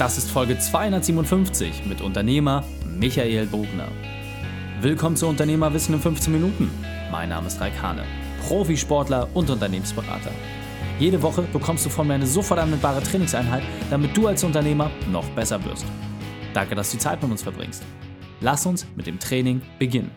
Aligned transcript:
Das 0.00 0.16
ist 0.16 0.30
Folge 0.30 0.58
257 0.58 1.84
mit 1.84 2.00
Unternehmer 2.00 2.64
Michael 2.86 3.44
Bogner. 3.44 3.88
Willkommen 4.80 5.14
zu 5.14 5.26
Unternehmerwissen 5.26 5.94
in 5.94 6.00
15 6.00 6.32
Minuten. 6.32 6.70
Mein 7.12 7.28
Name 7.28 7.48
ist 7.48 7.60
Raik 7.60 7.82
Hane, 7.82 8.06
Profisportler 8.48 9.28
und 9.34 9.50
Unternehmensberater. 9.50 10.30
Jede 10.98 11.20
Woche 11.20 11.42
bekommst 11.42 11.84
du 11.84 11.90
von 11.90 12.06
mir 12.06 12.14
eine 12.14 12.26
sofort 12.26 12.60
anwendbare 12.60 13.02
Trainingseinheit, 13.02 13.62
damit 13.90 14.16
du 14.16 14.26
als 14.26 14.42
Unternehmer 14.42 14.90
noch 15.12 15.28
besser 15.32 15.62
wirst. 15.66 15.84
Danke, 16.54 16.74
dass 16.74 16.92
du 16.92 16.96
die 16.96 17.02
Zeit 17.02 17.20
mit 17.20 17.30
uns 17.30 17.42
verbringst. 17.42 17.82
Lass 18.40 18.64
uns 18.64 18.86
mit 18.96 19.06
dem 19.06 19.18
Training 19.18 19.60
beginnen. 19.78 20.12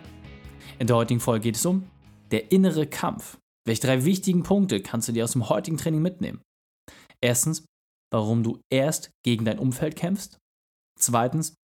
In 0.80 0.88
der 0.88 0.96
heutigen 0.96 1.20
Folge 1.20 1.44
geht 1.44 1.58
es 1.58 1.66
um 1.66 1.84
der 2.32 2.54
innere 2.54 2.88
Kampf. 2.88 3.38
Welche 3.66 3.82
drei 3.82 4.06
wichtigen 4.06 4.44
Punkte 4.44 4.80
kannst 4.80 5.10
du 5.10 5.12
dir 5.12 5.26
aus 5.26 5.34
dem 5.34 5.50
heutigen 5.50 5.76
Training 5.76 6.02
mitnehmen? 6.02 6.40
Erstens, 7.20 7.66
warum 8.14 8.44
du 8.44 8.62
erst 8.72 9.12
gegen 9.26 9.44
dein 9.44 9.60
Umfeld 9.60 9.96
kämpfst. 9.96 10.38
Zweitens, 11.00 11.56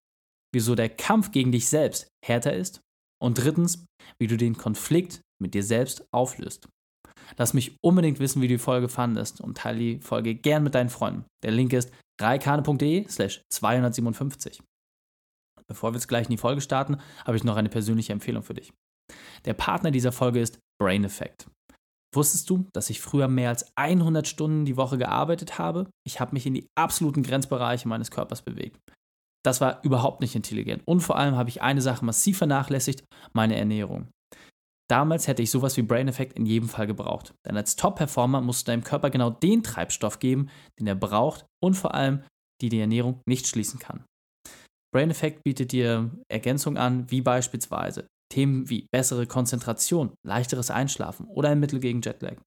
wieso 0.53 0.73
der 0.75 0.89
Kampf 0.89 1.31
gegen 1.31 1.51
dich 1.51 1.67
selbst 1.67 2.07
härter 2.25 2.53
ist. 2.53 2.81
Und 3.21 3.37
drittens, 3.37 3.85
wie 4.19 4.27
du 4.27 4.37
den 4.37 4.57
Konflikt 4.57 5.21
mit 5.41 5.53
dir 5.53 5.63
selbst 5.63 6.05
auflöst. 6.11 6.67
Lass 7.37 7.53
mich 7.53 7.75
unbedingt 7.83 8.19
wissen, 8.19 8.41
wie 8.41 8.47
du 8.47 8.55
die 8.55 8.63
Folge 8.63 8.89
fandest 8.89 9.41
und 9.41 9.57
teile 9.57 9.79
die 9.79 9.99
Folge 9.99 10.35
gern 10.35 10.63
mit 10.63 10.73
deinen 10.73 10.89
Freunden. 10.89 11.25
Der 11.43 11.51
Link 11.51 11.73
ist 11.73 11.91
reikane.de 12.19 13.07
slash 13.07 13.41
257. 13.51 14.63
Bevor 15.67 15.91
wir 15.91 15.97
jetzt 15.97 16.07
gleich 16.07 16.25
in 16.25 16.31
die 16.31 16.37
Folge 16.37 16.61
starten, 16.61 16.97
habe 17.25 17.37
ich 17.37 17.43
noch 17.43 17.57
eine 17.57 17.69
persönliche 17.69 18.13
Empfehlung 18.13 18.41
für 18.41 18.55
dich. 18.55 18.73
Der 19.45 19.53
Partner 19.53 19.91
dieser 19.91 20.11
Folge 20.11 20.41
ist 20.41 20.59
Brain 20.81 21.03
Effect. 21.03 21.47
Wusstest 22.13 22.49
du, 22.49 22.65
dass 22.73 22.89
ich 22.89 23.01
früher 23.01 23.27
mehr 23.27 23.49
als 23.49 23.65
100 23.75 24.27
Stunden 24.27 24.65
die 24.65 24.77
Woche 24.77 24.97
gearbeitet 24.97 25.59
habe? 25.59 25.89
Ich 26.05 26.19
habe 26.19 26.33
mich 26.33 26.45
in 26.45 26.55
die 26.55 26.67
absoluten 26.75 27.21
Grenzbereiche 27.21 27.87
meines 27.87 28.09
Körpers 28.09 28.41
bewegt. 28.41 28.79
Das 29.45 29.61
war 29.61 29.83
überhaupt 29.83 30.21
nicht 30.21 30.35
intelligent. 30.35 30.81
Und 30.85 31.01
vor 31.01 31.17
allem 31.17 31.35
habe 31.35 31.49
ich 31.49 31.61
eine 31.61 31.81
Sache 31.81 32.03
massiv 32.03 32.39
vernachlässigt, 32.39 33.03
meine 33.33 33.55
Ernährung. 33.55 34.09
Damals 34.89 35.27
hätte 35.27 35.43
ich 35.43 35.51
sowas 35.51 35.77
wie 35.77 35.83
Brain 35.83 36.07
Effect 36.07 36.33
in 36.33 36.47
jedem 36.47 36.67
Fall 36.67 36.87
gebraucht. 36.87 37.33
Denn 37.45 37.55
als 37.55 37.75
Top-Performer 37.75 38.41
musst 38.41 38.67
du 38.67 38.71
deinem 38.71 38.83
Körper 38.83 39.11
genau 39.11 39.29
den 39.29 39.61
Treibstoff 39.61 40.17
geben, 40.19 40.49
den 40.79 40.87
er 40.87 40.95
braucht 40.95 41.45
und 41.63 41.75
vor 41.75 41.93
allem, 41.93 42.23
die 42.61 42.69
die 42.69 42.79
Ernährung 42.79 43.21
nicht 43.27 43.47
schließen 43.47 43.79
kann. 43.79 44.03
Brain 44.91 45.11
Effect 45.11 45.43
bietet 45.43 45.71
dir 45.71 46.09
Ergänzungen 46.27 46.77
an, 46.77 47.09
wie 47.11 47.21
beispielsweise 47.21 48.07
Themen 48.29 48.69
wie 48.69 48.87
bessere 48.91 49.27
Konzentration, 49.27 50.13
leichteres 50.25 50.71
Einschlafen 50.71 51.25
oder 51.25 51.49
ein 51.49 51.59
Mittel 51.59 51.79
gegen 51.79 52.01
Jetlag. 52.01 52.37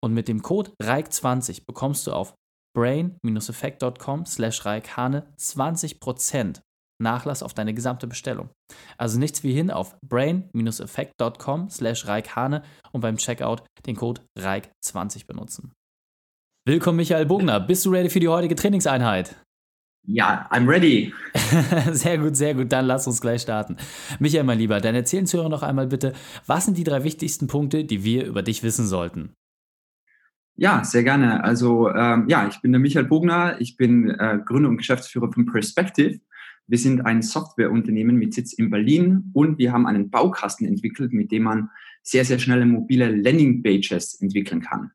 Und 0.00 0.14
mit 0.14 0.28
dem 0.28 0.42
Code 0.42 0.72
REIK20 0.82 1.62
bekommst 1.66 2.06
du 2.06 2.12
auf 2.12 2.34
brain-effekt.com 2.76 4.26
slash 4.26 4.64
reikhane 4.64 5.26
20% 5.38 6.60
Nachlass 7.00 7.42
auf 7.42 7.54
deine 7.54 7.74
gesamte 7.74 8.06
Bestellung. 8.06 8.50
Also 8.96 9.18
nichts 9.18 9.42
wie 9.42 9.52
hin 9.52 9.70
auf 9.70 9.96
brain-effekt.com 10.00 11.70
slash 11.70 12.06
reikhane 12.06 12.62
und 12.92 13.00
beim 13.00 13.16
Checkout 13.16 13.62
den 13.86 13.96
Code 13.96 14.22
REIK20 14.38 15.26
benutzen. 15.26 15.72
Willkommen 16.66 16.96
Michael 16.96 17.26
Bogner, 17.26 17.60
bist 17.60 17.86
du 17.86 17.90
ready 17.90 18.10
für 18.10 18.20
die 18.20 18.28
heutige 18.28 18.54
Trainingseinheit? 18.54 19.36
Ja, 20.04 20.48
I'm 20.50 20.66
ready. 20.66 21.12
sehr 21.92 22.18
gut, 22.18 22.36
sehr 22.36 22.54
gut. 22.54 22.72
Dann 22.72 22.86
lass 22.86 23.06
uns 23.06 23.20
gleich 23.20 23.42
starten. 23.42 23.76
Michael, 24.18 24.44
mein 24.44 24.58
Lieber, 24.58 24.80
dann 24.80 24.94
erzählen 24.94 25.26
Zuhörer 25.26 25.50
noch 25.50 25.62
einmal 25.62 25.86
bitte, 25.86 26.14
was 26.46 26.64
sind 26.64 26.78
die 26.78 26.84
drei 26.84 27.04
wichtigsten 27.04 27.46
Punkte, 27.46 27.84
die 27.84 28.04
wir 28.04 28.26
über 28.26 28.42
dich 28.42 28.62
wissen 28.62 28.86
sollten? 28.86 29.34
Ja, 30.56 30.82
sehr 30.82 31.04
gerne. 31.04 31.44
Also 31.44 31.88
ähm, 31.94 32.26
ja, 32.28 32.48
ich 32.48 32.60
bin 32.60 32.72
der 32.72 32.80
Michael 32.80 33.04
Bogner. 33.04 33.60
Ich 33.60 33.76
bin 33.76 34.10
äh, 34.10 34.40
Gründer 34.44 34.70
und 34.70 34.78
Geschäftsführer 34.78 35.30
von 35.30 35.46
Perspective. 35.46 36.18
Wir 36.66 36.78
sind 36.78 37.06
ein 37.06 37.22
Softwareunternehmen 37.22 38.16
mit 38.16 38.34
Sitz 38.34 38.54
in 38.54 38.68
Berlin 38.68 39.30
und 39.34 39.58
wir 39.58 39.72
haben 39.72 39.86
einen 39.86 40.10
Baukasten 40.10 40.66
entwickelt, 40.66 41.12
mit 41.12 41.30
dem 41.30 41.44
man 41.44 41.70
sehr, 42.02 42.24
sehr 42.24 42.38
schnelle 42.38 42.66
mobile 42.66 43.08
Landing-Pages 43.14 44.20
entwickeln 44.20 44.60
kann. 44.60 44.90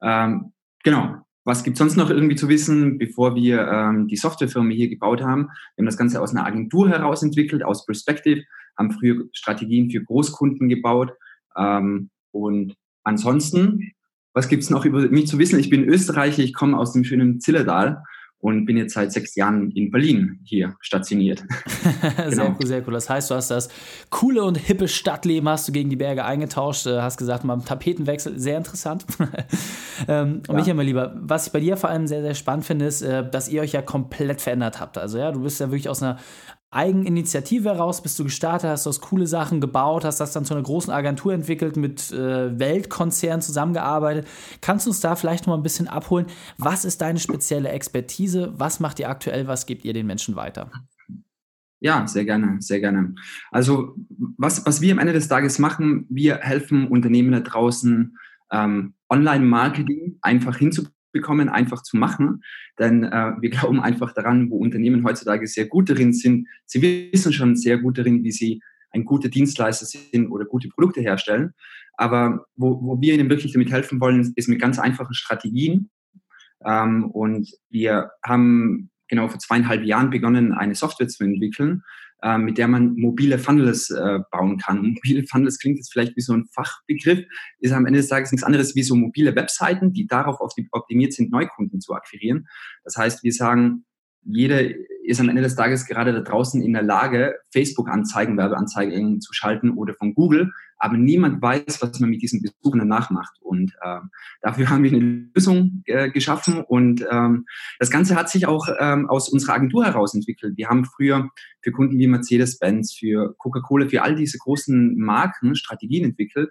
Ähm, 0.00 0.52
genau, 0.82 1.25
was 1.46 1.62
gibt 1.62 1.76
sonst 1.76 1.96
noch 1.96 2.10
irgendwie 2.10 2.34
zu 2.34 2.48
wissen, 2.48 2.98
bevor 2.98 3.36
wir 3.36 3.68
ähm, 3.68 4.08
die 4.08 4.16
Softwarefirma 4.16 4.70
hier 4.70 4.88
gebaut 4.88 5.22
haben? 5.22 5.44
Wir 5.44 5.82
haben 5.82 5.86
das 5.86 5.96
Ganze 5.96 6.20
aus 6.20 6.32
einer 6.32 6.44
Agentur 6.44 6.88
heraus 6.88 7.22
entwickelt, 7.22 7.62
aus 7.62 7.86
Perspective, 7.86 8.42
haben 8.76 8.90
früher 8.90 9.24
Strategien 9.32 9.88
für 9.88 10.02
Großkunden 10.02 10.68
gebaut. 10.68 11.12
Ähm, 11.56 12.10
und 12.32 12.74
ansonsten, 13.04 13.92
was 14.34 14.48
gibt's 14.48 14.70
noch 14.70 14.84
über 14.84 15.08
mich 15.08 15.28
zu 15.28 15.38
wissen? 15.38 15.60
Ich 15.60 15.70
bin 15.70 15.84
Österreicher, 15.84 16.42
ich 16.42 16.52
komme 16.52 16.76
aus 16.76 16.92
dem 16.92 17.04
schönen 17.04 17.40
Zillertal 17.40 18.02
und 18.38 18.66
bin 18.66 18.76
jetzt 18.76 18.94
seit 18.94 19.12
sechs 19.12 19.34
Jahren 19.34 19.70
in 19.70 19.90
Berlin 19.90 20.40
hier 20.44 20.76
stationiert. 20.80 21.42
sehr 22.02 22.30
genau. 22.30 22.56
cool, 22.58 22.66
sehr 22.66 22.86
cool. 22.86 22.92
Das 22.92 23.08
heißt, 23.08 23.30
du 23.30 23.34
hast 23.34 23.50
das 23.50 23.68
coole 24.10 24.44
und 24.44 24.56
hippe 24.56 24.88
Stadtleben 24.88 25.48
hast 25.48 25.66
du 25.68 25.72
gegen 25.72 25.90
die 25.90 25.96
Berge 25.96 26.24
eingetauscht, 26.24 26.86
äh, 26.86 27.00
hast 27.00 27.16
gesagt, 27.16 27.44
mal 27.44 27.58
Tapetenwechsel, 27.58 28.38
sehr 28.38 28.58
interessant. 28.58 29.06
ähm, 30.08 30.42
und 30.46 30.48
ja. 30.48 30.54
Michael, 30.54 30.74
mein 30.74 30.86
Lieber, 30.86 31.14
was 31.16 31.46
ich 31.46 31.52
bei 31.52 31.60
dir 31.60 31.76
vor 31.76 31.90
allem 31.90 32.06
sehr, 32.06 32.22
sehr 32.22 32.34
spannend 32.34 32.66
finde, 32.66 32.86
ist, 32.86 33.02
äh, 33.02 33.28
dass 33.28 33.48
ihr 33.48 33.62
euch 33.62 33.72
ja 33.72 33.82
komplett 33.82 34.40
verändert 34.40 34.80
habt. 34.80 34.98
Also 34.98 35.18
ja, 35.18 35.32
du 35.32 35.42
bist 35.42 35.58
ja 35.58 35.70
wirklich 35.70 35.88
aus 35.88 36.02
einer 36.02 36.18
Eigeninitiative 36.76 37.70
heraus 37.70 38.02
bist 38.02 38.18
du 38.18 38.24
gestartet, 38.24 38.68
hast 38.68 38.86
aus 38.86 39.00
coole 39.00 39.26
Sachen 39.26 39.62
gebaut, 39.62 40.04
hast 40.04 40.20
das 40.20 40.32
dann 40.32 40.44
zu 40.44 40.52
einer 40.52 40.62
großen 40.62 40.92
Agentur 40.92 41.32
entwickelt, 41.32 41.76
mit 41.78 42.12
äh, 42.12 42.58
Weltkonzernen 42.58 43.40
zusammengearbeitet. 43.40 44.28
Kannst 44.60 44.84
du 44.84 44.90
uns 44.90 45.00
da 45.00 45.16
vielleicht 45.16 45.46
noch 45.46 45.54
mal 45.54 45.60
ein 45.60 45.62
bisschen 45.62 45.88
abholen? 45.88 46.26
Was 46.58 46.84
ist 46.84 47.00
deine 47.00 47.18
spezielle 47.18 47.70
Expertise? 47.70 48.52
Was 48.56 48.78
macht 48.78 49.00
ihr 49.00 49.08
aktuell? 49.08 49.46
Was 49.46 49.64
gebt 49.64 49.86
ihr 49.86 49.94
den 49.94 50.06
Menschen 50.06 50.36
weiter? 50.36 50.70
Ja, 51.80 52.06
sehr 52.06 52.24
gerne, 52.24 52.60
sehr 52.60 52.80
gerne. 52.80 53.14
Also 53.50 53.96
was, 54.36 54.66
was 54.66 54.80
wir 54.82 54.92
am 54.92 54.98
Ende 54.98 55.14
des 55.14 55.28
Tages 55.28 55.58
machen, 55.58 56.06
wir 56.10 56.36
helfen 56.38 56.88
Unternehmen 56.88 57.32
da 57.32 57.40
draußen, 57.40 58.16
ähm, 58.52 58.94
Online-Marketing 59.08 60.18
einfach 60.20 60.58
hinzubringen 60.58 60.95
bekommen, 61.16 61.48
einfach 61.48 61.82
zu 61.82 61.96
machen. 61.96 62.42
Denn 62.78 63.04
äh, 63.04 63.32
wir 63.40 63.50
glauben 63.50 63.80
einfach 63.80 64.12
daran, 64.12 64.50
wo 64.50 64.58
Unternehmen 64.58 65.04
heutzutage 65.04 65.46
sehr 65.46 65.66
gut 65.66 65.90
darin 65.90 66.12
sind. 66.12 66.48
Sie 66.64 66.82
wissen 66.82 67.32
schon 67.32 67.56
sehr 67.56 67.78
gut 67.78 67.98
darin, 67.98 68.22
wie 68.24 68.32
sie 68.32 68.60
ein 68.90 69.04
guter 69.04 69.28
Dienstleister 69.28 69.86
sind 69.86 70.30
oder 70.30 70.44
gute 70.44 70.68
Produkte 70.68 71.00
herstellen. 71.00 71.52
Aber 71.94 72.46
wo, 72.56 72.80
wo 72.82 73.00
wir 73.00 73.14
ihnen 73.14 73.30
wirklich 73.30 73.52
damit 73.52 73.70
helfen 73.70 74.00
wollen, 74.00 74.32
ist 74.36 74.48
mit 74.48 74.60
ganz 74.60 74.78
einfachen 74.78 75.14
Strategien. 75.14 75.90
Ähm, 76.64 77.10
und 77.10 77.50
wir 77.70 78.10
haben 78.24 78.90
genau 79.08 79.28
vor 79.28 79.38
zweieinhalb 79.38 79.84
Jahren 79.84 80.10
begonnen, 80.10 80.52
eine 80.52 80.74
Software 80.74 81.08
zu 81.08 81.24
entwickeln, 81.24 81.82
äh, 82.22 82.38
mit 82.38 82.58
der 82.58 82.68
man 82.68 82.94
mobile 82.96 83.38
Funnels 83.38 83.90
äh, 83.90 84.20
bauen 84.30 84.58
kann. 84.58 84.82
mobile 84.82 85.24
Funnels 85.26 85.58
klingt 85.58 85.78
jetzt 85.78 85.92
vielleicht 85.92 86.16
wie 86.16 86.22
so 86.22 86.32
ein 86.32 86.46
Fachbegriff, 86.46 87.24
ist 87.60 87.72
am 87.72 87.86
Ende 87.86 87.98
des 87.98 88.08
Tages 88.08 88.32
nichts 88.32 88.44
anderes 88.44 88.74
wie 88.74 88.82
so 88.82 88.96
mobile 88.96 89.36
Webseiten, 89.36 89.92
die 89.92 90.06
darauf 90.06 90.40
optimiert 90.40 91.12
sind, 91.12 91.30
Neukunden 91.30 91.80
zu 91.80 91.94
akquirieren. 91.94 92.48
Das 92.84 92.96
heißt, 92.96 93.22
wir 93.22 93.32
sagen, 93.32 93.84
jeder 94.22 94.62
ist 95.06 95.20
am 95.20 95.28
Ende 95.28 95.42
des 95.42 95.56
Tages 95.56 95.86
gerade 95.86 96.12
da 96.12 96.20
draußen 96.20 96.62
in 96.62 96.72
der 96.72 96.82
Lage, 96.82 97.36
Facebook-Anzeigen, 97.52 98.36
Werbeanzeigen 98.36 99.20
zu 99.20 99.32
schalten 99.32 99.70
oder 99.70 99.94
von 99.94 100.14
Google, 100.14 100.52
aber 100.78 100.96
niemand 100.96 101.40
weiß, 101.40 101.80
was 101.80 102.00
man 102.00 102.10
mit 102.10 102.22
diesen 102.22 102.42
Besuchen 102.42 102.78
danach 102.78 103.10
macht. 103.10 103.36
Und 103.40 103.72
ähm, 103.84 104.10
dafür 104.42 104.68
haben 104.68 104.82
wir 104.82 104.92
eine 104.92 105.30
Lösung 105.34 105.82
äh, 105.86 106.10
geschaffen 106.10 106.62
und 106.62 107.04
ähm, 107.10 107.46
das 107.78 107.90
Ganze 107.90 108.16
hat 108.16 108.28
sich 108.28 108.46
auch 108.46 108.68
ähm, 108.78 109.08
aus 109.08 109.28
unserer 109.28 109.54
Agentur 109.54 109.84
heraus 109.84 110.14
entwickelt. 110.14 110.56
Wir 110.56 110.68
haben 110.68 110.84
früher 110.84 111.30
für 111.62 111.72
Kunden 111.72 111.98
wie 111.98 112.06
Mercedes-Benz, 112.06 112.94
für 112.94 113.34
Coca-Cola, 113.38 113.88
für 113.88 114.02
all 114.02 114.16
diese 114.16 114.38
großen 114.38 114.96
Marken 114.98 115.54
Strategien 115.54 116.04
entwickelt 116.04 116.50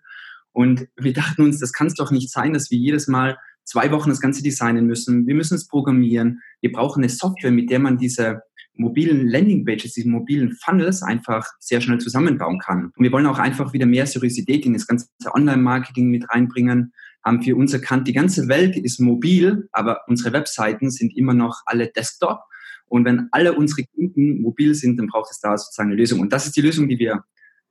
und 0.55 0.87
wir 0.95 1.11
dachten 1.11 1.41
uns, 1.41 1.59
das 1.59 1.73
kann 1.73 1.87
es 1.87 1.95
doch 1.95 2.11
nicht 2.11 2.31
sein, 2.31 2.53
dass 2.53 2.71
wir 2.71 2.77
jedes 2.77 3.09
Mal 3.09 3.37
zwei 3.65 3.91
Wochen 3.91 4.09
das 4.09 4.21
Ganze 4.21 4.41
designen 4.41 4.85
müssen. 4.85 5.27
Wir 5.27 5.35
müssen 5.35 5.55
es 5.55 5.67
programmieren. 5.67 6.41
Wir 6.61 6.71
brauchen 6.71 7.03
eine 7.03 7.09
Software, 7.09 7.51
mit 7.51 7.69
der 7.69 7.79
man 7.79 7.97
diese 7.97 8.41
mobilen 8.77 9.27
Landingpages, 9.27 9.93
diese 9.93 10.09
mobilen 10.09 10.51
Funnels 10.53 11.01
einfach 11.01 11.45
sehr 11.59 11.81
schnell 11.81 11.99
zusammenbauen 11.99 12.59
kann. 12.59 12.91
Und 12.95 13.03
wir 13.03 13.11
wollen 13.11 13.25
auch 13.25 13.39
einfach 13.39 13.73
wieder 13.73 13.85
mehr 13.85 14.05
Seriosität 14.05 14.65
in 14.65 14.73
das 14.73 14.87
ganze 14.87 15.07
Online-Marketing 15.33 16.09
mit 16.09 16.29
reinbringen. 16.29 16.93
Haben 17.23 17.41
für 17.41 17.55
uns 17.55 17.73
erkannt, 17.73 18.07
die 18.07 18.13
ganze 18.13 18.47
Welt 18.47 18.75
ist 18.77 18.99
mobil, 18.99 19.67
aber 19.71 20.01
unsere 20.07 20.33
Webseiten 20.33 20.91
sind 20.91 21.15
immer 21.17 21.33
noch 21.33 21.61
alle 21.65 21.87
Desktop. 21.87 22.41
Und 22.87 23.05
wenn 23.05 23.29
alle 23.31 23.53
unsere 23.53 23.83
Kunden 23.85 24.41
mobil 24.41 24.75
sind, 24.75 24.97
dann 24.97 25.07
braucht 25.07 25.31
es 25.31 25.39
da 25.39 25.57
sozusagen 25.57 25.89
eine 25.89 25.97
Lösung. 25.97 26.19
Und 26.19 26.31
das 26.31 26.45
ist 26.45 26.55
die 26.55 26.61
Lösung, 26.61 26.87
die 26.87 26.99
wir 26.99 27.23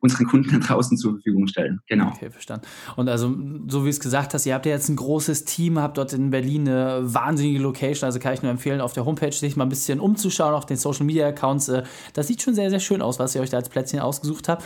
unseren 0.05 0.27
Kunden 0.27 0.51
da 0.53 0.59
draußen 0.59 0.99
zur 0.99 1.13
Verfügung 1.13 1.47
stellen. 1.47 1.81
Genau. 1.89 2.09
Okay, 2.09 2.31
verstanden. 2.31 2.67
Und 2.97 3.09
also, 3.09 3.35
so 3.69 3.87
wie 3.87 3.89
es 3.89 4.01
gesagt 4.01 4.35
hast, 4.35 4.45
ihr 4.45 4.53
habt 4.53 4.67
ja 4.67 4.73
jetzt 4.73 4.91
ein 4.91 4.97
großes 4.97 5.47
Team, 5.47 5.79
habt 5.79 5.97
dort 5.97 6.13
in 6.13 6.29
Berlin 6.29 6.69
eine 6.69 7.01
wahnsinnige 7.03 7.59
Location. 7.61 8.07
Also 8.07 8.19
kann 8.19 8.35
ich 8.35 8.43
nur 8.43 8.51
empfehlen, 8.51 8.83
auf 8.83 8.93
der 8.93 9.07
Homepage 9.07 9.33
sich 9.33 9.57
mal 9.57 9.65
ein 9.65 9.71
bisschen 9.71 10.01
umzuschauen, 10.01 10.55
auf 10.55 10.67
den 10.67 10.77
Social 10.77 11.07
Media 11.07 11.27
Accounts. 11.27 11.69
Äh, 11.69 11.85
das 12.13 12.27
sieht 12.27 12.43
schon 12.43 12.55
sehr, 12.55 12.69
sehr 12.69 12.81
schön 12.81 13.01
aus, 13.01 13.19
was 13.19 13.35
ihr 13.35 13.41
euch 13.41 13.49
da 13.49 13.57
als 13.57 13.71
Plätzchen 13.71 14.01
ausgesucht 14.01 14.51
habt. 14.51 14.63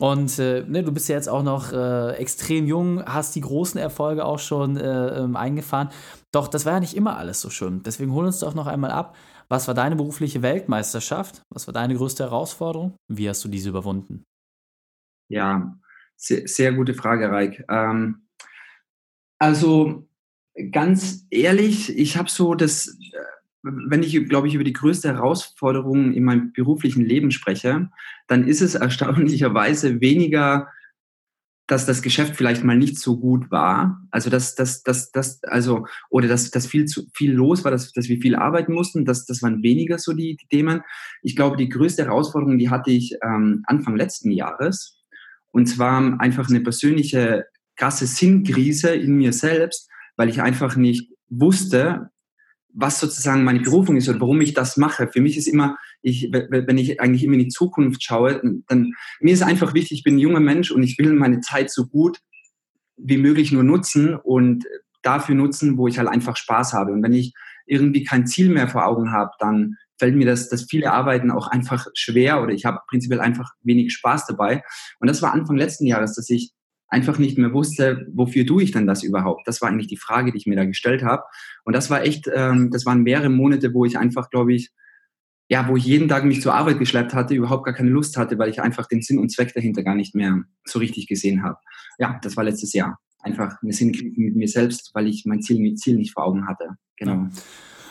Und 0.00 0.38
äh, 0.38 0.64
ne, 0.66 0.82
du 0.82 0.90
bist 0.90 1.10
ja 1.10 1.16
jetzt 1.16 1.28
auch 1.28 1.42
noch 1.42 1.70
äh, 1.72 2.12
extrem 2.12 2.66
jung, 2.66 3.04
hast 3.04 3.34
die 3.34 3.42
großen 3.42 3.78
Erfolge 3.78 4.24
auch 4.24 4.38
schon 4.38 4.78
äh, 4.78 5.18
ähm, 5.18 5.36
eingefahren. 5.36 5.90
Doch 6.32 6.48
das 6.48 6.64
war 6.64 6.74
ja 6.74 6.80
nicht 6.80 6.94
immer 6.94 7.18
alles 7.18 7.42
so 7.42 7.50
schön. 7.50 7.82
Deswegen 7.82 8.12
hol 8.14 8.24
uns 8.24 8.38
doch 8.38 8.54
noch 8.54 8.66
einmal 8.66 8.90
ab. 8.90 9.16
Was 9.50 9.66
war 9.66 9.74
deine 9.74 9.96
berufliche 9.96 10.40
Weltmeisterschaft? 10.40 11.42
Was 11.50 11.66
war 11.66 11.74
deine 11.74 11.94
größte 11.94 12.24
Herausforderung? 12.24 12.96
Wie 13.08 13.28
hast 13.28 13.44
du 13.44 13.48
diese 13.48 13.70
überwunden? 13.70 14.24
Ja, 15.28 15.78
sehr, 16.16 16.46
sehr 16.46 16.72
gute 16.72 16.94
Frage, 16.94 17.30
Reik. 17.30 17.64
Ähm, 17.68 18.22
also 19.38 20.08
ganz 20.72 21.26
ehrlich, 21.30 21.96
ich 21.96 22.16
habe 22.16 22.28
so 22.30 22.54
das, 22.54 22.88
äh, 22.88 23.18
wenn 23.62 24.02
ich, 24.02 24.28
glaube 24.28 24.48
ich, 24.48 24.54
über 24.54 24.64
die 24.64 24.72
größte 24.72 25.08
Herausforderung 25.08 26.12
in 26.12 26.24
meinem 26.24 26.52
beruflichen 26.52 27.04
Leben 27.04 27.30
spreche, 27.30 27.90
dann 28.26 28.46
ist 28.46 28.62
es 28.62 28.74
erstaunlicherweise 28.74 30.00
weniger 30.00 30.68
dass 31.68 31.84
das 31.84 32.00
Geschäft 32.00 32.34
vielleicht 32.34 32.64
mal 32.64 32.78
nicht 32.78 32.98
so 32.98 33.18
gut 33.20 33.50
war. 33.50 34.02
Also 34.10 34.30
dass 34.30 34.54
dass 34.54 34.82
dass 34.82 35.12
dass 35.12 35.44
also 35.44 35.86
oder 36.08 36.26
dass 36.26 36.50
dass 36.50 36.66
viel 36.66 36.86
zu 36.86 37.06
viel 37.14 37.32
los 37.32 37.62
war, 37.62 37.70
dass 37.70 37.92
dass 37.92 38.08
wir 38.08 38.18
viel 38.20 38.34
arbeiten 38.34 38.72
mussten. 38.72 39.04
Das 39.04 39.26
das 39.26 39.42
waren 39.42 39.62
weniger 39.62 39.98
so 39.98 40.14
die, 40.14 40.36
die 40.36 40.46
Themen. 40.48 40.80
Ich 41.22 41.36
glaube, 41.36 41.58
die 41.58 41.68
größte 41.68 42.06
Herausforderung, 42.06 42.58
die 42.58 42.70
hatte 42.70 42.90
ich 42.90 43.16
ähm, 43.22 43.62
Anfang 43.66 43.96
letzten 43.96 44.30
Jahres. 44.30 44.97
Und 45.50 45.66
zwar 45.66 46.20
einfach 46.20 46.48
eine 46.48 46.60
persönliche 46.60 47.44
krasse 47.76 48.06
Sinnkrise 48.06 48.94
in 48.94 49.16
mir 49.16 49.32
selbst, 49.32 49.88
weil 50.16 50.28
ich 50.28 50.42
einfach 50.42 50.76
nicht 50.76 51.10
wusste, 51.28 52.10
was 52.74 53.00
sozusagen 53.00 53.44
meine 53.44 53.60
Berufung 53.60 53.96
ist 53.96 54.08
oder 54.08 54.20
warum 54.20 54.40
ich 54.40 54.54
das 54.54 54.76
mache. 54.76 55.08
Für 55.08 55.20
mich 55.20 55.36
ist 55.36 55.48
immer, 55.48 55.76
ich, 56.02 56.30
wenn 56.32 56.78
ich 56.78 57.00
eigentlich 57.00 57.24
immer 57.24 57.34
in 57.34 57.40
die 57.40 57.48
Zukunft 57.48 58.02
schaue, 58.02 58.40
dann 58.68 58.92
mir 59.20 59.32
ist 59.32 59.42
einfach 59.42 59.74
wichtig, 59.74 59.98
ich 59.98 60.04
bin 60.04 60.16
ein 60.16 60.20
junger 60.20 60.40
Mensch 60.40 60.70
und 60.70 60.82
ich 60.82 60.98
will 60.98 61.12
meine 61.12 61.40
Zeit 61.40 61.70
so 61.70 61.86
gut 61.86 62.18
wie 62.96 63.16
möglich 63.16 63.52
nur 63.52 63.62
nutzen 63.62 64.16
und 64.16 64.64
dafür 65.02 65.34
nutzen, 65.34 65.78
wo 65.78 65.88
ich 65.88 65.98
halt 65.98 66.08
einfach 66.08 66.36
Spaß 66.36 66.72
habe. 66.72 66.92
Und 66.92 67.02
wenn 67.02 67.12
ich 67.12 67.32
irgendwie 67.66 68.04
kein 68.04 68.26
Ziel 68.26 68.48
mehr 68.48 68.68
vor 68.68 68.86
Augen 68.86 69.12
habe, 69.12 69.30
dann 69.38 69.76
fällt 69.98 70.16
mir 70.16 70.26
das, 70.26 70.48
das 70.48 70.64
viele 70.64 70.92
Arbeiten 70.92 71.30
auch 71.30 71.48
einfach 71.48 71.86
schwer 71.94 72.42
oder 72.42 72.52
ich 72.52 72.64
habe 72.64 72.80
prinzipiell 72.88 73.20
einfach 73.20 73.52
wenig 73.62 73.92
Spaß 73.92 74.26
dabei. 74.26 74.62
Und 75.00 75.08
das 75.08 75.22
war 75.22 75.32
Anfang 75.32 75.56
letzten 75.56 75.86
Jahres, 75.86 76.14
dass 76.14 76.30
ich 76.30 76.52
einfach 76.88 77.18
nicht 77.18 77.38
mehr 77.38 77.52
wusste, 77.52 78.06
wofür 78.12 78.46
tue 78.46 78.62
ich 78.62 78.72
denn 78.72 78.86
das 78.86 79.02
überhaupt? 79.02 79.46
Das 79.46 79.60
war 79.60 79.68
eigentlich 79.68 79.88
die 79.88 79.96
Frage, 79.96 80.32
die 80.32 80.38
ich 80.38 80.46
mir 80.46 80.56
da 80.56 80.64
gestellt 80.64 81.02
habe. 81.02 81.22
Und 81.64 81.74
das 81.74 81.90
war 81.90 82.02
echt, 82.02 82.30
ähm, 82.34 82.70
das 82.70 82.86
waren 82.86 83.02
mehrere 83.02 83.28
Monate, 83.28 83.74
wo 83.74 83.84
ich 83.84 83.98
einfach, 83.98 84.30
glaube 84.30 84.54
ich, 84.54 84.70
ja, 85.50 85.66
wo 85.68 85.76
ich 85.76 85.84
jeden 85.84 86.08
Tag 86.08 86.24
mich 86.24 86.42
zur 86.42 86.54
Arbeit 86.54 86.78
geschleppt 86.78 87.14
hatte, 87.14 87.34
überhaupt 87.34 87.64
gar 87.64 87.74
keine 87.74 87.90
Lust 87.90 88.16
hatte, 88.16 88.38
weil 88.38 88.50
ich 88.50 88.60
einfach 88.60 88.86
den 88.86 89.00
Sinn 89.00 89.18
und 89.18 89.30
Zweck 89.30 89.52
dahinter 89.54 89.82
gar 89.82 89.94
nicht 89.94 90.14
mehr 90.14 90.42
so 90.64 90.78
richtig 90.78 91.06
gesehen 91.06 91.42
habe. 91.42 91.56
Ja, 91.98 92.18
das 92.22 92.36
war 92.36 92.44
letztes 92.44 92.72
Jahr. 92.74 92.98
Einfach 93.20 93.56
eine 93.62 93.72
Sinnkrise 93.72 94.12
mit 94.16 94.36
mir 94.36 94.48
selbst, 94.48 94.90
weil 94.94 95.06
ich 95.06 95.24
mein 95.26 95.42
Ziel, 95.42 95.74
Ziel 95.74 95.96
nicht 95.96 96.12
vor 96.12 96.24
Augen 96.24 96.46
hatte. 96.46 96.76
Genau. 96.96 97.12
Ja. 97.12 97.30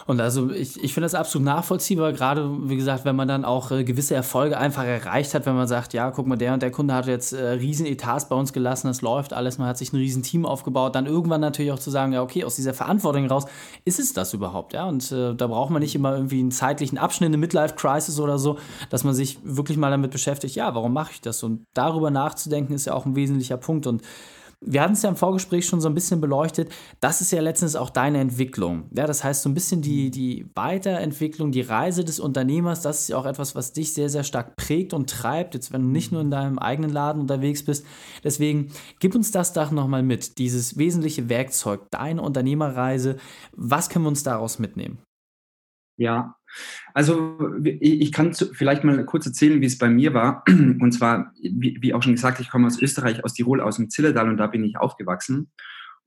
Und 0.07 0.21
also 0.21 0.49
ich, 0.51 0.81
ich 0.81 0.93
finde 0.93 1.05
das 1.05 1.15
absolut 1.15 1.45
nachvollziehbar, 1.45 2.13
gerade 2.13 2.49
wie 2.69 2.77
gesagt, 2.77 3.03
wenn 3.03 3.17
man 3.17 3.27
dann 3.27 3.43
auch 3.43 3.71
äh, 3.71 3.83
gewisse 3.83 4.15
Erfolge 4.15 4.57
einfach 4.57 4.85
erreicht 4.85 5.33
hat, 5.33 5.45
wenn 5.45 5.55
man 5.55 5.67
sagt, 5.67 5.93
ja, 5.93 6.11
guck 6.11 6.25
mal, 6.25 6.37
der 6.37 6.53
und 6.53 6.61
der 6.61 6.71
Kunde 6.71 6.93
hat 6.93 7.07
jetzt 7.07 7.33
äh, 7.33 7.49
riesen 7.49 7.85
Etats 7.85 8.29
bei 8.29 8.35
uns 8.35 8.53
gelassen, 8.53 8.87
das 8.87 9.01
läuft 9.01 9.33
alles, 9.33 9.57
man 9.57 9.67
hat 9.67 9.77
sich 9.77 9.91
ein 9.91 9.97
riesen 9.97 10.23
Team 10.23 10.45
aufgebaut, 10.45 10.95
dann 10.95 11.07
irgendwann 11.07 11.41
natürlich 11.41 11.73
auch 11.73 11.79
zu 11.79 11.91
sagen, 11.91 12.13
ja, 12.13 12.21
okay, 12.21 12.45
aus 12.45 12.55
dieser 12.55 12.73
Verantwortung 12.73 13.27
raus, 13.27 13.47
ist 13.83 13.99
es 13.99 14.13
das 14.13 14.33
überhaupt, 14.33 14.71
ja? 14.71 14.87
Und 14.87 15.11
äh, 15.11 15.35
da 15.35 15.47
braucht 15.47 15.71
man 15.71 15.81
nicht 15.81 15.93
immer 15.93 16.13
irgendwie 16.13 16.39
einen 16.39 16.51
zeitlichen 16.51 16.97
Abschnitt, 16.97 17.27
eine 17.27 17.37
Midlife-Crisis 17.37 18.17
oder 18.21 18.39
so, 18.39 18.57
dass 18.89 19.03
man 19.03 19.13
sich 19.13 19.39
wirklich 19.43 19.77
mal 19.77 19.91
damit 19.91 20.11
beschäftigt, 20.11 20.55
ja, 20.55 20.73
warum 20.73 20.93
mache 20.93 21.11
ich 21.11 21.21
das? 21.21 21.43
Und 21.43 21.65
darüber 21.73 22.11
nachzudenken 22.11 22.73
ist 22.73 22.85
ja 22.85 22.93
auch 22.93 23.05
ein 23.05 23.17
wesentlicher 23.17 23.57
Punkt. 23.57 23.85
Und 23.85 24.01
wir 24.65 24.81
hatten 24.81 24.93
es 24.93 25.03
ja 25.03 25.09
im 25.09 25.15
Vorgespräch 25.15 25.65
schon 25.65 25.81
so 25.81 25.87
ein 25.87 25.93
bisschen 25.93 26.19
beleuchtet. 26.19 26.71
Das 26.99 27.21
ist 27.21 27.31
ja 27.31 27.41
letztens 27.41 27.75
auch 27.75 27.91
deine 27.91 28.19
Entwicklung. 28.19 28.89
Ja, 28.91 29.05
das 29.05 29.23
heißt, 29.23 29.43
so 29.43 29.49
ein 29.49 29.53
bisschen 29.53 29.81
die, 29.81 30.09
die 30.09 30.47
Weiterentwicklung, 30.55 31.51
die 31.51 31.61
Reise 31.61 32.03
des 32.03 32.19
Unternehmers, 32.19 32.81
das 32.81 33.01
ist 33.01 33.09
ja 33.09 33.17
auch 33.17 33.25
etwas, 33.25 33.53
was 33.53 33.73
dich 33.73 33.93
sehr, 33.93 34.09
sehr 34.09 34.23
stark 34.23 34.55
prägt 34.55 34.93
und 34.93 35.09
treibt, 35.09 35.53
jetzt 35.53 35.71
wenn 35.71 35.83
du 35.83 35.87
nicht 35.89 36.11
nur 36.11 36.21
in 36.21 36.31
deinem 36.31 36.57
eigenen 36.57 36.91
Laden 36.91 37.21
unterwegs 37.21 37.63
bist. 37.63 37.85
Deswegen 38.23 38.71
gib 38.99 39.13
uns 39.13 39.31
das 39.31 39.53
doch 39.53 39.69
nochmal 39.69 40.03
mit, 40.03 40.39
dieses 40.39 40.77
wesentliche 40.77 41.29
Werkzeug, 41.29 41.91
deine 41.91 42.21
Unternehmerreise. 42.21 43.17
Was 43.55 43.89
können 43.89 44.05
wir 44.05 44.09
uns 44.09 44.23
daraus 44.23 44.57
mitnehmen? 44.57 44.97
Ja, 45.97 46.35
also 46.93 47.37
ich 47.63 48.11
kann 48.11 48.33
vielleicht 48.33 48.83
mal 48.83 49.03
kurz 49.05 49.25
erzählen, 49.25 49.61
wie 49.61 49.65
es 49.65 49.77
bei 49.77 49.89
mir 49.89 50.13
war. 50.13 50.43
Und 50.47 50.91
zwar, 50.91 51.33
wie, 51.41 51.93
auch 51.93 52.03
schon 52.03 52.13
gesagt, 52.13 52.39
ich 52.39 52.49
komme 52.49 52.67
aus 52.67 52.81
Österreich, 52.81 53.23
aus 53.23 53.33
Tirol, 53.33 53.61
aus 53.61 53.77
dem 53.77 53.89
Zillertal 53.89 54.29
und 54.29 54.37
da 54.37 54.47
bin 54.47 54.63
ich 54.63 54.77
aufgewachsen. 54.77 55.51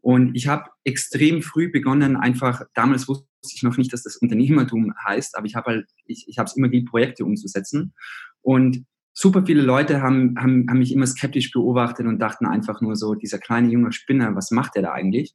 Und 0.00 0.34
ich 0.34 0.48
habe 0.48 0.70
extrem 0.84 1.42
früh 1.42 1.70
begonnen, 1.70 2.16
einfach, 2.16 2.62
damals 2.74 3.06
wusste 3.06 3.26
ich 3.54 3.62
noch 3.62 3.76
nicht, 3.76 3.92
dass 3.92 4.02
das 4.02 4.16
Unternehmertum 4.16 4.94
heißt, 5.04 5.36
aber 5.36 5.46
ich 5.46 5.54
habe 5.54 5.70
halt, 5.70 5.86
ich, 6.06 6.24
ich 6.26 6.38
habe 6.38 6.46
es 6.46 6.56
immer 6.56 6.68
geliebt, 6.68 6.88
Projekte 6.88 7.24
umzusetzen. 7.24 7.92
Und 8.40 8.86
super 9.12 9.44
viele 9.44 9.60
Leute 9.60 10.00
haben, 10.00 10.34
haben, 10.38 10.66
haben 10.70 10.78
mich 10.78 10.92
immer 10.92 11.06
skeptisch 11.06 11.52
beobachtet 11.52 12.06
und 12.06 12.18
dachten 12.18 12.46
einfach 12.46 12.80
nur 12.80 12.96
so, 12.96 13.14
dieser 13.14 13.38
kleine 13.38 13.68
junge 13.68 13.92
Spinner, 13.92 14.34
was 14.34 14.50
macht 14.50 14.76
der 14.76 14.82
da 14.82 14.92
eigentlich? 14.92 15.34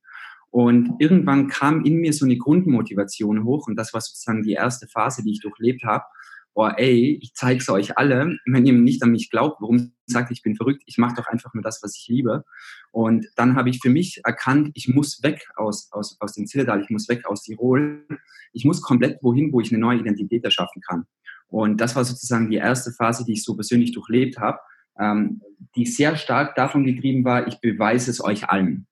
Und 0.56 0.96
irgendwann 1.00 1.50
kam 1.50 1.84
in 1.84 1.98
mir 1.98 2.14
so 2.14 2.24
eine 2.24 2.38
Grundmotivation 2.38 3.44
hoch 3.44 3.68
und 3.68 3.76
das 3.76 3.94
war 3.94 4.00
sozusagen 4.00 4.42
die 4.42 4.54
erste 4.54 4.88
Phase, 4.88 5.22
die 5.22 5.32
ich 5.32 5.42
durchlebt 5.42 5.84
habe. 5.84 6.06
Oh, 6.54 6.70
ey, 6.78 7.20
ich 7.22 7.34
zeige 7.34 7.60
es 7.60 7.68
euch 7.68 7.98
alle. 7.98 8.38
Wenn 8.46 8.66
ihr 8.66 8.72
nicht 8.72 9.04
an 9.04 9.12
mich 9.12 9.30
glaubt, 9.30 9.60
warum 9.60 9.92
sagt, 10.06 10.32
ich 10.32 10.44
bin 10.44 10.56
verrückt, 10.56 10.84
ich 10.86 10.98
mache 10.98 11.16
doch 11.16 11.28
einfach 11.28 11.54
nur 11.54 11.62
das, 11.62 11.84
was 11.84 11.98
ich 11.98 12.08
liebe. 12.08 12.46
Und 12.94 13.28
dann 13.36 13.58
habe 13.58 13.70
ich 13.70 13.80
für 13.82 13.90
mich 13.90 14.22
erkannt, 14.24 14.72
ich 14.76 14.88
muss 14.88 15.22
weg 15.24 15.46
aus, 15.58 15.90
aus, 15.92 16.16
aus 16.22 16.32
dem 16.32 16.48
Zillertal, 16.48 16.82
ich 16.82 16.90
muss 16.90 17.10
weg 17.10 17.26
aus 17.26 17.44
Tirol. 17.44 18.08
Ich 18.54 18.64
muss 18.64 18.82
komplett 18.82 19.22
wohin, 19.22 19.52
wo 19.52 19.60
ich 19.60 19.74
eine 19.74 19.82
neue 19.82 20.00
Identität 20.00 20.46
erschaffen 20.46 20.82
kann. 20.88 21.06
Und 21.50 21.82
das 21.82 21.98
war 21.98 22.06
sozusagen 22.06 22.50
die 22.50 22.56
erste 22.56 22.94
Phase, 22.94 23.26
die 23.26 23.34
ich 23.34 23.44
so 23.44 23.56
persönlich 23.56 23.92
durchlebt 23.92 24.38
habe, 24.38 24.60
ähm, 24.98 25.42
die 25.76 25.86
sehr 25.86 26.16
stark 26.16 26.56
davon 26.56 26.86
getrieben 26.86 27.26
war, 27.26 27.46
ich 27.46 27.60
beweise 27.60 28.10
es 28.10 28.24
euch 28.24 28.48
allen. 28.48 28.88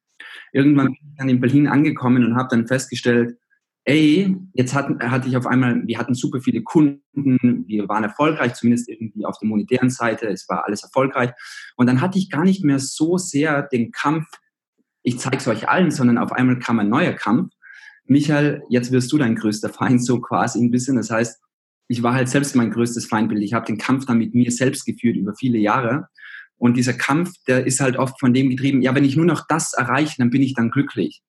Irgendwann 0.53 0.87
bin 0.87 0.95
ich 0.95 1.17
dann 1.17 1.29
in 1.29 1.41
Berlin 1.41 1.67
angekommen 1.67 2.23
und 2.23 2.35
habe 2.35 2.47
dann 2.51 2.67
festgestellt, 2.67 3.37
ey, 3.85 4.37
jetzt 4.53 4.73
hatten, 4.73 4.99
hatte 5.11 5.27
ich 5.27 5.35
auf 5.35 5.45
einmal, 5.45 5.85
wir 5.85 5.97
hatten 5.97 6.13
super 6.13 6.39
viele 6.39 6.61
Kunden, 6.61 7.67
wir 7.67 7.89
waren 7.89 8.03
erfolgreich, 8.03 8.53
zumindest 8.53 8.87
irgendwie 8.87 9.25
auf 9.25 9.37
der 9.39 9.49
monetären 9.49 9.89
Seite, 9.89 10.27
es 10.27 10.47
war 10.47 10.65
alles 10.65 10.83
erfolgreich. 10.83 11.31
Und 11.75 11.87
dann 11.87 11.99
hatte 11.99 12.17
ich 12.17 12.29
gar 12.29 12.45
nicht 12.45 12.63
mehr 12.63 12.79
so 12.79 13.17
sehr 13.17 13.63
den 13.63 13.91
Kampf, 13.91 14.27
ich 15.01 15.19
zeige 15.19 15.37
es 15.37 15.47
euch 15.47 15.67
allen, 15.67 15.91
sondern 15.91 16.17
auf 16.17 16.31
einmal 16.31 16.59
kam 16.59 16.79
ein 16.79 16.89
neuer 16.89 17.11
Kampf. 17.11 17.51
Michael, 18.05 18.63
jetzt 18.69 18.91
wirst 18.91 19.11
du 19.11 19.17
dein 19.17 19.35
größter 19.35 19.69
Feind, 19.69 20.03
so 20.03 20.21
quasi 20.21 20.63
ein 20.63 20.71
bisschen. 20.71 20.95
Das 20.95 21.09
heißt, 21.09 21.41
ich 21.89 22.03
war 22.03 22.13
halt 22.13 22.29
selbst 22.29 22.55
mein 22.55 22.71
größtes 22.71 23.05
Feindbild. 23.07 23.43
Ich 23.43 23.53
habe 23.53 23.65
den 23.65 23.77
Kampf 23.77 24.05
dann 24.05 24.17
mit 24.17 24.33
mir 24.33 24.51
selbst 24.51 24.85
geführt 24.85 25.17
über 25.17 25.35
viele 25.35 25.57
Jahre. 25.57 26.07
Und 26.57 26.77
dieser 26.77 26.93
Kampf, 26.93 27.33
der 27.47 27.65
ist 27.65 27.79
halt 27.79 27.97
oft 27.97 28.19
von 28.19 28.33
dem 28.33 28.49
getrieben, 28.49 28.81
ja, 28.81 28.95
wenn 28.95 29.05
ich 29.05 29.15
nur 29.15 29.25
noch 29.25 29.45
das 29.47 29.73
erreiche, 29.73 30.15
dann 30.17 30.29
bin 30.29 30.41
ich 30.41 30.53
dann 30.53 30.71
glücklich. 30.71 31.21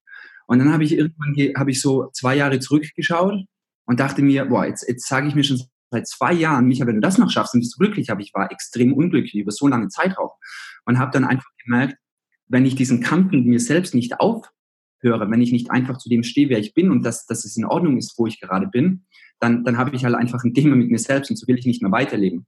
Und 0.47 0.59
dann 0.59 0.73
habe 0.73 0.85
ich 0.85 0.97
irgendwann 0.97 1.35
habe 1.57 1.71
ich 1.71 1.81
so 1.81 2.11
zwei 2.13 2.37
Jahre 2.37 2.61
zurückgeschaut 2.61 3.45
und 3.87 4.01
dachte 4.01 4.23
mir, 4.23 4.45
boah, 4.45 4.67
jetzt, 4.67 4.87
jetzt 4.89 5.09
sage 5.09 5.27
ich 5.27 5.35
mir 5.35 5.45
schon 5.45 5.61
seit 5.91 6.07
zwei 6.07 6.33
Jahren, 6.33 6.67
Micha, 6.67 6.87
wenn 6.87 6.97
du 6.97 7.01
das 7.01 7.19
noch 7.19 7.31
schaffst, 7.31 7.55
dann 7.55 7.61
bist 7.61 7.75
du 7.75 7.79
glücklich. 7.79 8.11
Aber 8.11 8.21
ich 8.21 8.33
war 8.35 8.51
extrem 8.51 8.93
unglücklich 8.93 9.35
über 9.35 9.53
so 9.53 9.69
lange 9.69 9.89
Zeitraum 9.89 10.31
und 10.85 10.99
habe 10.99 11.13
dann 11.13 11.25
einfach 11.25 11.49
gemerkt, 11.65 11.97
wenn 12.47 12.67
ich 12.67 12.75
diesen 12.75 13.01
Kampf 13.01 13.33
mit 13.33 13.47
mir 13.47 13.61
selbst 13.61 13.95
nicht 13.95 14.21
aufhöre, 14.21 15.31
wenn 15.31 15.41
ich 15.41 15.53
nicht 15.53 15.71
einfach 15.71 15.99
zu 15.99 16.09
dem 16.09 16.23
stehe, 16.23 16.49
wer 16.49 16.59
ich 16.59 16.75
bin 16.75 16.91
und 16.91 17.05
dass, 17.05 17.27
dass 17.27 17.45
es 17.45 17.57
in 17.57 17.65
Ordnung 17.65 17.97
ist, 17.97 18.19
wo 18.19 18.27
ich 18.27 18.41
gerade 18.41 18.67
bin, 18.67 19.07
dann, 19.41 19.65
dann 19.65 19.79
habe 19.79 19.95
ich 19.97 20.05
halt 20.05 20.15
einfach 20.15 20.45
ein 20.45 20.55
Thema 20.55 20.77
mit 20.77 20.91
mir 20.91 20.99
selbst 20.99 21.31
und 21.31 21.37
so 21.37 21.47
will 21.47 21.59
ich 21.59 21.67
nicht 21.67 21.83
mehr 21.83 21.93
weiterleben. 21.93 22.47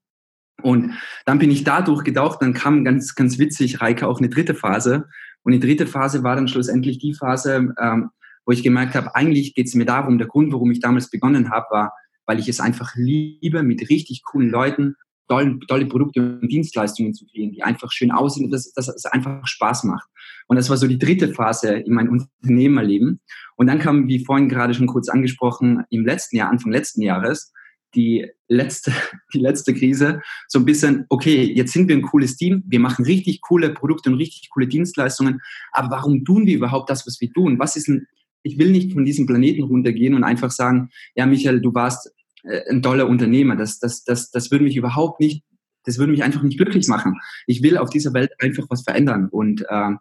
Und 0.62 0.94
dann 1.26 1.38
bin 1.38 1.50
ich 1.50 1.64
da 1.64 1.82
durchgetaucht, 1.82 2.40
dann 2.40 2.54
kam 2.54 2.84
ganz, 2.84 3.14
ganz 3.14 3.38
witzig, 3.38 3.80
Reike, 3.80 4.08
auch 4.08 4.18
eine 4.18 4.28
dritte 4.28 4.54
Phase. 4.54 5.06
Und 5.42 5.52
die 5.52 5.60
dritte 5.60 5.86
Phase 5.86 6.22
war 6.22 6.34
dann 6.34 6.48
schlussendlich 6.48 6.98
die 6.98 7.14
Phase, 7.14 7.74
ähm, 7.80 8.10
wo 8.44 8.52
ich 8.52 8.62
gemerkt 8.62 8.94
habe, 8.94 9.14
eigentlich 9.14 9.54
geht 9.54 9.66
es 9.66 9.74
mir 9.74 9.84
darum, 9.84 10.18
der 10.18 10.28
Grund, 10.28 10.52
warum 10.52 10.70
ich 10.70 10.80
damals 10.80 11.10
begonnen 11.10 11.50
habe, 11.50 11.66
war, 11.70 11.92
weil 12.26 12.38
ich 12.38 12.48
es 12.48 12.60
einfach 12.60 12.92
liebe, 12.96 13.62
mit 13.62 13.90
richtig 13.90 14.22
coolen 14.24 14.50
Leuten 14.50 14.96
tolle, 15.28 15.58
tolle 15.66 15.86
Produkte 15.86 16.20
und 16.20 16.48
Dienstleistungen 16.48 17.14
zu 17.14 17.26
kreieren, 17.26 17.52
die 17.52 17.62
einfach 17.62 17.90
schön 17.92 18.10
aussehen, 18.10 18.50
dass, 18.50 18.72
dass 18.72 18.88
es 18.88 19.04
einfach 19.06 19.46
Spaß 19.46 19.84
macht. 19.84 20.08
Und 20.46 20.56
das 20.56 20.70
war 20.70 20.76
so 20.76 20.86
die 20.86 20.98
dritte 20.98 21.32
Phase 21.32 21.74
in 21.74 21.92
meinem 21.92 22.26
Unternehmerleben. 22.42 23.20
Und 23.56 23.66
dann 23.66 23.78
kam, 23.78 24.06
wie 24.08 24.24
vorhin 24.24 24.48
gerade 24.48 24.74
schon 24.74 24.86
kurz 24.86 25.08
angesprochen, 25.08 25.84
im 25.90 26.04
letzten 26.04 26.36
Jahr, 26.36 26.50
Anfang 26.50 26.72
letzten 26.72 27.02
Jahres, 27.02 27.52
die 27.94 28.26
letzte, 28.48 28.92
die 29.34 29.38
letzte 29.38 29.74
Krise 29.74 30.22
so 30.48 30.58
ein 30.58 30.64
bisschen, 30.64 31.06
okay, 31.08 31.44
jetzt 31.44 31.72
sind 31.72 31.88
wir 31.88 31.96
ein 31.96 32.02
cooles 32.02 32.36
Team, 32.36 32.62
wir 32.66 32.80
machen 32.80 33.04
richtig 33.04 33.40
coole 33.40 33.70
Produkte 33.70 34.10
und 34.10 34.16
richtig 34.16 34.50
coole 34.50 34.66
Dienstleistungen, 34.66 35.40
aber 35.72 35.90
warum 35.90 36.24
tun 36.24 36.46
wir 36.46 36.56
überhaupt 36.56 36.90
das, 36.90 37.06
was 37.06 37.20
wir 37.20 37.32
tun? 37.32 37.58
Was 37.58 37.76
ist 37.76 37.88
ein, 37.88 38.06
ich 38.42 38.58
will 38.58 38.70
nicht 38.70 38.92
von 38.92 39.04
diesem 39.04 39.26
Planeten 39.26 39.62
runtergehen 39.62 40.14
und 40.14 40.24
einfach 40.24 40.50
sagen, 40.50 40.90
ja, 41.14 41.26
Michael, 41.26 41.60
du 41.60 41.74
warst 41.74 42.12
äh, 42.44 42.62
ein 42.70 42.82
toller 42.82 43.08
Unternehmer. 43.08 43.56
Das, 43.56 43.78
das, 43.78 44.04
das, 44.04 44.30
das 44.30 44.50
würde 44.50 44.64
mich 44.64 44.76
überhaupt 44.76 45.20
nicht, 45.20 45.42
das 45.84 45.98
würde 45.98 46.12
mich 46.12 46.22
einfach 46.22 46.42
nicht 46.42 46.56
glücklich 46.56 46.86
machen. 46.88 47.18
Ich 47.46 47.62
will 47.62 47.78
auf 47.78 47.90
dieser 47.90 48.12
Welt 48.12 48.32
einfach 48.40 48.66
was 48.68 48.82
verändern 48.82 49.28
und 49.28 49.64
äh, 49.68 49.92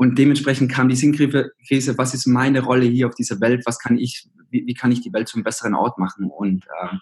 und 0.00 0.16
dementsprechend 0.16 0.70
kam 0.70 0.88
die 0.88 0.94
Sinnkrise, 0.94 1.98
was 1.98 2.14
ist 2.14 2.28
meine 2.28 2.62
Rolle 2.62 2.86
hier 2.86 3.08
auf 3.08 3.16
dieser 3.16 3.40
Welt, 3.40 3.64
was 3.66 3.80
kann 3.80 3.98
ich, 3.98 4.28
wie, 4.48 4.64
wie 4.64 4.74
kann 4.74 4.92
ich 4.92 5.00
die 5.00 5.12
Welt 5.12 5.26
zum 5.26 5.42
besseren 5.42 5.74
Ort 5.74 5.98
machen? 5.98 6.30
Und 6.30 6.64
äh, 6.66 6.96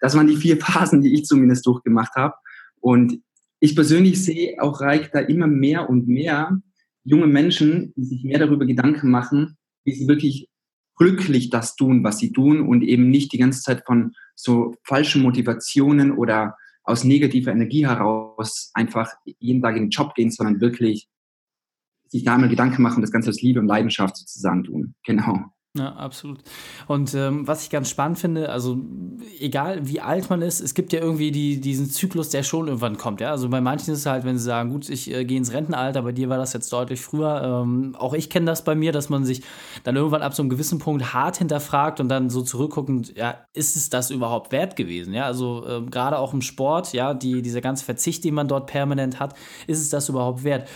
das 0.00 0.16
waren 0.16 0.26
die 0.26 0.36
vier 0.36 0.56
Phasen, 0.60 1.00
die 1.00 1.14
ich 1.14 1.26
zumindest 1.26 1.64
durchgemacht 1.64 2.16
habe. 2.16 2.34
Und 2.80 3.20
ich 3.60 3.76
persönlich 3.76 4.24
sehe 4.24 4.60
auch 4.60 4.80
Reich 4.80 5.12
da 5.12 5.20
immer 5.20 5.46
mehr 5.46 5.88
und 5.88 6.08
mehr 6.08 6.60
junge 7.04 7.28
Menschen, 7.28 7.92
die 7.94 8.04
sich 8.04 8.24
mehr 8.24 8.40
darüber 8.40 8.66
Gedanken 8.66 9.12
machen, 9.12 9.56
wie 9.84 9.92
sie 9.92 10.08
wirklich 10.08 10.48
glücklich 10.96 11.50
das 11.50 11.76
tun, 11.76 12.02
was 12.02 12.18
sie 12.18 12.32
tun 12.32 12.62
und 12.66 12.82
eben 12.82 13.10
nicht 13.10 13.32
die 13.32 13.38
ganze 13.38 13.62
Zeit 13.62 13.84
von 13.86 14.10
so 14.34 14.74
falschen 14.82 15.22
Motivationen 15.22 16.10
oder 16.10 16.56
aus 16.82 17.04
negativer 17.04 17.52
Energie 17.52 17.86
heraus 17.86 18.72
einfach 18.74 19.12
jeden 19.38 19.62
Tag 19.62 19.76
in 19.76 19.84
den 19.84 19.90
Job 19.90 20.16
gehen, 20.16 20.32
sondern 20.32 20.60
wirklich 20.60 21.08
sich 22.10 22.24
da 22.24 22.34
einmal 22.34 22.50
Gedanken 22.50 22.82
machen, 22.82 23.00
das 23.00 23.12
Ganze 23.12 23.30
aus 23.30 23.40
Liebe 23.40 23.60
und 23.60 23.66
Leidenschaft 23.66 24.16
sozusagen 24.16 24.64
tun. 24.64 24.94
Genau. 25.04 25.50
Ja, 25.78 25.92
absolut. 25.94 26.40
Und 26.88 27.14
ähm, 27.14 27.46
was 27.46 27.62
ich 27.62 27.70
ganz 27.70 27.88
spannend 27.88 28.18
finde, 28.18 28.48
also 28.48 28.80
egal 29.38 29.86
wie 29.86 30.00
alt 30.00 30.28
man 30.28 30.42
ist, 30.42 30.60
es 30.60 30.74
gibt 30.74 30.92
ja 30.92 30.98
irgendwie 30.98 31.30
die, 31.30 31.60
diesen 31.60 31.88
Zyklus, 31.88 32.28
der 32.30 32.42
schon 32.42 32.66
irgendwann 32.66 32.96
kommt. 32.96 33.20
Ja? 33.20 33.30
Also 33.30 33.48
bei 33.48 33.60
manchen 33.60 33.92
ist 33.92 34.00
es 34.00 34.06
halt, 34.06 34.24
wenn 34.24 34.36
sie 34.36 34.42
sagen, 34.42 34.70
gut, 34.70 34.88
ich 34.88 35.14
äh, 35.14 35.24
gehe 35.24 35.38
ins 35.38 35.52
Rentenalter, 35.52 36.02
bei 36.02 36.10
dir 36.10 36.28
war 36.28 36.38
das 36.38 36.54
jetzt 36.54 36.72
deutlich 36.72 37.00
früher. 37.00 37.62
Ähm, 37.62 37.94
auch 37.96 38.14
ich 38.14 38.30
kenne 38.30 38.46
das 38.46 38.64
bei 38.64 38.74
mir, 38.74 38.90
dass 38.90 39.10
man 39.10 39.24
sich 39.24 39.44
dann 39.84 39.94
irgendwann 39.94 40.22
ab 40.22 40.34
so 40.34 40.42
einem 40.42 40.50
gewissen 40.50 40.80
Punkt 40.80 41.14
hart 41.14 41.36
hinterfragt 41.36 42.00
und 42.00 42.08
dann 42.08 42.30
so 42.30 42.42
zurückguckend, 42.42 43.16
ja, 43.16 43.38
ist 43.52 43.76
es 43.76 43.90
das 43.90 44.10
überhaupt 44.10 44.50
wert 44.50 44.74
gewesen? 44.74 45.14
Ja, 45.14 45.26
also 45.26 45.64
ähm, 45.68 45.88
gerade 45.88 46.18
auch 46.18 46.34
im 46.34 46.42
Sport, 46.42 46.92
ja, 46.94 47.14
die, 47.14 47.42
dieser 47.42 47.60
ganze 47.60 47.84
Verzicht, 47.84 48.24
den 48.24 48.34
man 48.34 48.48
dort 48.48 48.66
permanent 48.66 49.20
hat, 49.20 49.36
ist 49.68 49.80
es 49.80 49.90
das 49.90 50.08
überhaupt 50.08 50.42
wert? 50.42 50.68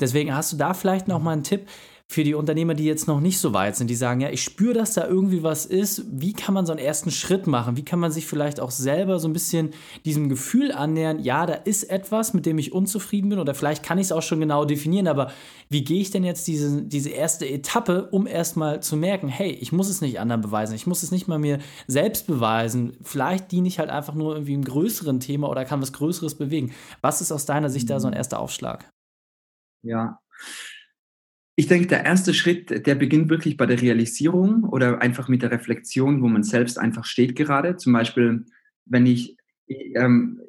Deswegen 0.00 0.34
hast 0.34 0.52
du 0.52 0.56
da 0.56 0.74
vielleicht 0.74 1.08
noch 1.08 1.20
mal 1.20 1.32
einen 1.32 1.42
Tipp 1.42 1.66
für 2.10 2.24
die 2.24 2.34
Unternehmer, 2.34 2.74
die 2.74 2.86
jetzt 2.86 3.06
noch 3.06 3.20
nicht 3.20 3.38
so 3.38 3.54
weit 3.54 3.76
sind, 3.76 3.88
die 3.88 3.94
sagen, 3.94 4.20
ja, 4.20 4.30
ich 4.30 4.42
spüre, 4.42 4.74
dass 4.74 4.94
da 4.94 5.06
irgendwie 5.06 5.44
was 5.44 5.64
ist. 5.64 6.02
Wie 6.10 6.32
kann 6.32 6.54
man 6.54 6.66
so 6.66 6.72
einen 6.72 6.80
ersten 6.80 7.12
Schritt 7.12 7.46
machen? 7.46 7.76
Wie 7.76 7.84
kann 7.84 8.00
man 8.00 8.10
sich 8.10 8.26
vielleicht 8.26 8.58
auch 8.58 8.72
selber 8.72 9.20
so 9.20 9.28
ein 9.28 9.32
bisschen 9.32 9.70
diesem 10.04 10.28
Gefühl 10.28 10.72
annähern, 10.72 11.20
ja, 11.20 11.46
da 11.46 11.54
ist 11.54 11.84
etwas, 11.84 12.34
mit 12.34 12.46
dem 12.46 12.58
ich 12.58 12.72
unzufrieden 12.72 13.28
bin 13.28 13.38
oder 13.38 13.54
vielleicht 13.54 13.84
kann 13.84 13.98
ich 13.98 14.06
es 14.06 14.12
auch 14.12 14.22
schon 14.22 14.40
genau 14.40 14.64
definieren, 14.64 15.06
aber 15.06 15.30
wie 15.68 15.84
gehe 15.84 16.00
ich 16.00 16.10
denn 16.10 16.24
jetzt 16.24 16.48
diese, 16.48 16.82
diese 16.82 17.10
erste 17.10 17.48
Etappe, 17.48 18.08
um 18.10 18.26
erstmal 18.26 18.82
zu 18.82 18.96
merken, 18.96 19.28
hey, 19.28 19.52
ich 19.52 19.70
muss 19.70 19.88
es 19.88 20.00
nicht 20.00 20.18
anderen 20.18 20.40
beweisen, 20.40 20.74
ich 20.74 20.88
muss 20.88 21.04
es 21.04 21.12
nicht 21.12 21.28
mal 21.28 21.38
mir 21.38 21.60
selbst 21.86 22.26
beweisen. 22.26 22.96
Vielleicht 23.02 23.52
diene 23.52 23.68
ich 23.68 23.78
halt 23.78 23.90
einfach 23.90 24.14
nur 24.14 24.34
irgendwie 24.34 24.54
einem 24.54 24.64
größeren 24.64 25.20
Thema 25.20 25.48
oder 25.48 25.64
kann 25.64 25.80
was 25.80 25.92
Größeres 25.92 26.34
bewegen. 26.34 26.72
Was 27.02 27.20
ist 27.20 27.30
aus 27.30 27.46
deiner 27.46 27.70
Sicht 27.70 27.88
da 27.88 28.00
so 28.00 28.08
ein 28.08 28.14
erster 28.14 28.40
Aufschlag? 28.40 28.90
Ja, 29.82 30.20
ich 31.60 31.66
denke, 31.66 31.88
der 31.88 32.06
erste 32.06 32.32
Schritt, 32.32 32.86
der 32.86 32.94
beginnt 32.94 33.28
wirklich 33.28 33.58
bei 33.58 33.66
der 33.66 33.82
Realisierung 33.82 34.64
oder 34.64 35.02
einfach 35.02 35.28
mit 35.28 35.42
der 35.42 35.50
Reflexion, 35.50 36.22
wo 36.22 36.26
man 36.26 36.42
selbst 36.42 36.78
einfach 36.78 37.04
steht 37.04 37.36
gerade. 37.36 37.76
Zum 37.76 37.92
Beispiel, 37.92 38.46
wenn 38.86 39.04
ich, 39.04 39.36
ähm, 39.68 40.40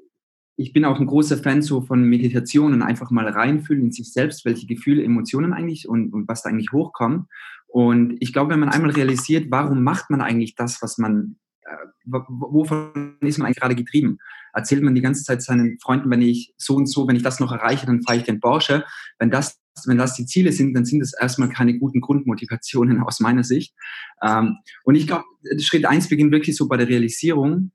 ich 0.56 0.72
bin 0.72 0.86
auch 0.86 1.02
ein 1.02 1.08
großer 1.08 1.38
Fan 1.38 1.62
so 1.64 1.82
von 1.82 2.06
Meditation 2.06 2.72
und 2.72 2.82
einfach 2.82 3.12
mal 3.12 3.28
reinfühlen 3.28 3.84
in 3.84 3.92
sich 3.92 4.14
selbst, 4.14 4.46
welche 4.46 4.68
Gefühle, 4.68 5.04
Emotionen 5.04 5.52
eigentlich 5.52 5.86
und, 5.86 6.14
und 6.14 6.30
was 6.30 6.44
da 6.44 6.50
eigentlich 6.50 6.72
hochkommt. 6.72 7.28
Und 7.68 8.16
ich 8.22 8.32
glaube, 8.32 8.52
wenn 8.52 8.62
man 8.62 8.70
einmal 8.70 8.92
realisiert, 8.92 9.48
warum 9.50 9.84
macht 9.84 10.10
man 10.12 10.22
eigentlich 10.22 10.56
das, 10.56 10.82
was 10.82 10.98
man, 10.98 11.36
äh, 11.64 11.76
wovon 12.06 13.18
ist 13.20 13.38
man 13.38 13.48
eigentlich 13.48 13.60
gerade 13.60 13.76
getrieben? 13.76 14.18
Erzählt 14.54 14.84
man 14.84 14.96
die 14.96 15.02
ganze 15.02 15.24
Zeit 15.24 15.42
seinen 15.42 15.80
Freunden, 15.80 16.10
wenn 16.10 16.22
ich 16.22 16.54
so 16.58 16.76
und 16.76 16.88
so, 16.88 17.08
wenn 17.08 17.16
ich 17.16 17.24
das 17.24 17.40
noch 17.40 17.52
erreiche, 17.52 17.86
dann 17.86 18.02
fahre 18.02 18.18
ich 18.18 18.24
den 18.24 18.40
Porsche. 18.40 18.84
Wenn 19.20 19.32
das 19.32 19.62
wenn 19.86 19.98
das 19.98 20.16
die 20.16 20.26
Ziele 20.26 20.52
sind, 20.52 20.74
dann 20.74 20.86
sind 20.86 21.00
das 21.00 21.14
erstmal 21.20 21.50
keine 21.50 21.78
guten 21.78 22.02
Grundmotivationen 22.02 23.02
aus 23.04 23.20
meiner 23.20 23.44
Sicht. 23.44 23.74
Ähm, 24.22 24.58
und 24.84 24.96
ich 24.96 25.08
glaube, 25.08 25.26
Schritt 25.60 25.86
eins 25.86 26.10
beginnt 26.10 26.32
wirklich 26.32 26.56
so 26.56 26.68
bei 26.68 26.78
der 26.78 26.88
Realisierung. 26.88 27.72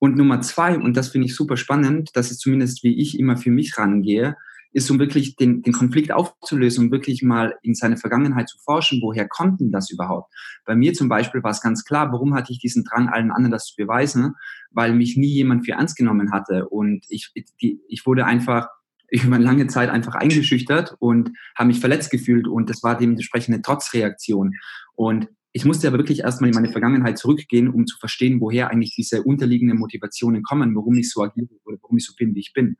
Und 0.00 0.16
Nummer 0.16 0.40
zwei, 0.42 0.78
und 0.78 0.96
das 0.96 1.08
finde 1.08 1.26
ich 1.26 1.34
super 1.34 1.56
spannend, 1.56 2.10
das 2.14 2.30
ist 2.30 2.38
zumindest 2.38 2.84
wie 2.84 3.00
ich 3.00 3.18
immer 3.18 3.36
für 3.36 3.50
mich 3.50 3.76
rangehe, 3.78 4.36
ist, 4.72 4.90
um 4.90 4.98
wirklich 4.98 5.36
den, 5.36 5.62
den 5.62 5.72
Konflikt 5.72 6.12
aufzulösen, 6.12 6.86
um 6.86 6.90
wirklich 6.92 7.22
mal 7.22 7.56
in 7.62 7.74
seine 7.74 7.96
Vergangenheit 7.96 8.48
zu 8.48 8.58
forschen, 8.58 9.00
woher 9.02 9.26
kommt 9.26 9.60
denn 9.60 9.70
das 9.70 9.90
überhaupt? 9.90 10.32
Bei 10.64 10.74
mir 10.74 10.92
zum 10.92 11.08
Beispiel 11.08 11.42
war 11.42 11.50
es 11.50 11.62
ganz 11.62 11.84
klar, 11.84 12.12
warum 12.12 12.34
hatte 12.34 12.52
ich 12.52 12.58
diesen 12.58 12.84
Drang, 12.84 13.08
allen 13.08 13.30
anderen 13.30 13.52
das 13.52 13.66
zu 13.66 13.74
beweisen? 13.76 14.34
Weil 14.70 14.92
mich 14.94 15.16
nie 15.16 15.32
jemand 15.32 15.64
für 15.64 15.72
ernst 15.72 15.96
genommen 15.96 16.32
hatte 16.32 16.68
und 16.68 17.04
ich, 17.08 17.32
die, 17.60 17.80
ich 17.88 18.04
wurde 18.06 18.26
einfach 18.26 18.68
über 19.10 19.36
eine 19.36 19.44
lange 19.44 19.66
Zeit 19.68 19.88
einfach 19.88 20.14
eingeschüchtert 20.14 20.94
und 20.98 21.30
habe 21.56 21.68
mich 21.68 21.80
verletzt 21.80 22.10
gefühlt 22.10 22.46
und 22.46 22.68
das 22.68 22.82
war 22.82 22.96
dementsprechend 22.96 23.54
eine 23.54 23.62
Trotzreaktion. 23.62 24.54
Und 24.94 25.28
ich 25.58 25.64
musste 25.64 25.88
aber 25.88 25.98
wirklich 25.98 26.20
erstmal 26.20 26.50
in 26.50 26.54
meine 26.54 26.70
Vergangenheit 26.70 27.18
zurückgehen, 27.18 27.68
um 27.68 27.84
zu 27.84 27.98
verstehen, 27.98 28.40
woher 28.40 28.70
eigentlich 28.70 28.94
diese 28.94 29.24
unterliegenden 29.24 29.76
Motivationen 29.76 30.44
kommen, 30.44 30.76
warum 30.76 30.96
ich 30.98 31.10
so 31.10 31.20
agiere 31.20 31.48
oder 31.64 31.78
warum 31.82 31.96
ich 31.96 32.06
so 32.06 32.12
bin, 32.16 32.32
wie 32.36 32.38
ich 32.38 32.52
bin. 32.52 32.76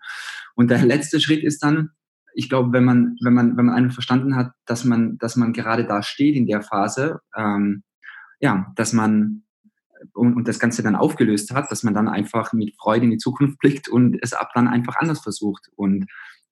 Und 0.54 0.70
der 0.70 0.85
letzte 0.85 1.18
Schritt 1.20 1.42
ist 1.42 1.58
dann, 1.64 1.90
ich 2.35 2.49
glaube, 2.49 2.73
wenn 2.73 2.85
man, 2.85 3.16
wenn 3.20 3.35
man, 3.35 3.56
wenn 3.56 3.66
man 3.66 3.75
einfach 3.75 3.94
verstanden 3.94 4.37
hat, 4.37 4.52
dass 4.64 4.85
man, 4.85 5.18
dass 5.18 5.35
man 5.35 5.52
gerade 5.52 5.87
da 5.87 6.04
steht 6.04 6.37
in 6.37 6.47
der 6.47 6.62
Phase, 6.62 7.18
ähm, 7.37 7.82
ja, 8.38 8.73
dass 8.76 8.92
man 8.92 9.42
und, 10.14 10.37
und 10.37 10.47
das 10.47 10.61
Ganze 10.61 10.85
dann 10.85 10.94
aufgelöst 10.94 11.52
hat, 11.52 11.73
dass 11.73 11.82
man 11.82 11.94
dann 11.94 12.06
einfach 12.06 12.52
mit 12.52 12.76
Freude 12.78 13.06
in 13.06 13.11
die 13.11 13.18
Zukunft 13.18 13.58
blickt 13.58 13.88
und 13.88 14.16
es 14.23 14.35
ab 14.35 14.50
dann 14.54 14.68
einfach 14.68 14.94
anders 15.00 15.18
versucht. 15.18 15.68
Und 15.75 16.06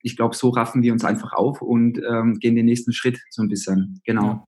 ich 0.07 0.17
glaube, 0.17 0.37
so 0.37 0.51
raffen 0.51 0.85
wir 0.85 0.93
uns 0.93 1.05
einfach 1.05 1.33
auf 1.33 1.61
und 1.63 2.01
ähm, 2.09 2.39
gehen 2.39 2.55
den 2.55 2.67
nächsten 2.67 2.93
Schritt 2.93 3.19
so 3.29 3.43
ein 3.43 3.49
bisschen. 3.49 4.01
Genau. 4.05 4.23
Ja. 4.23 4.45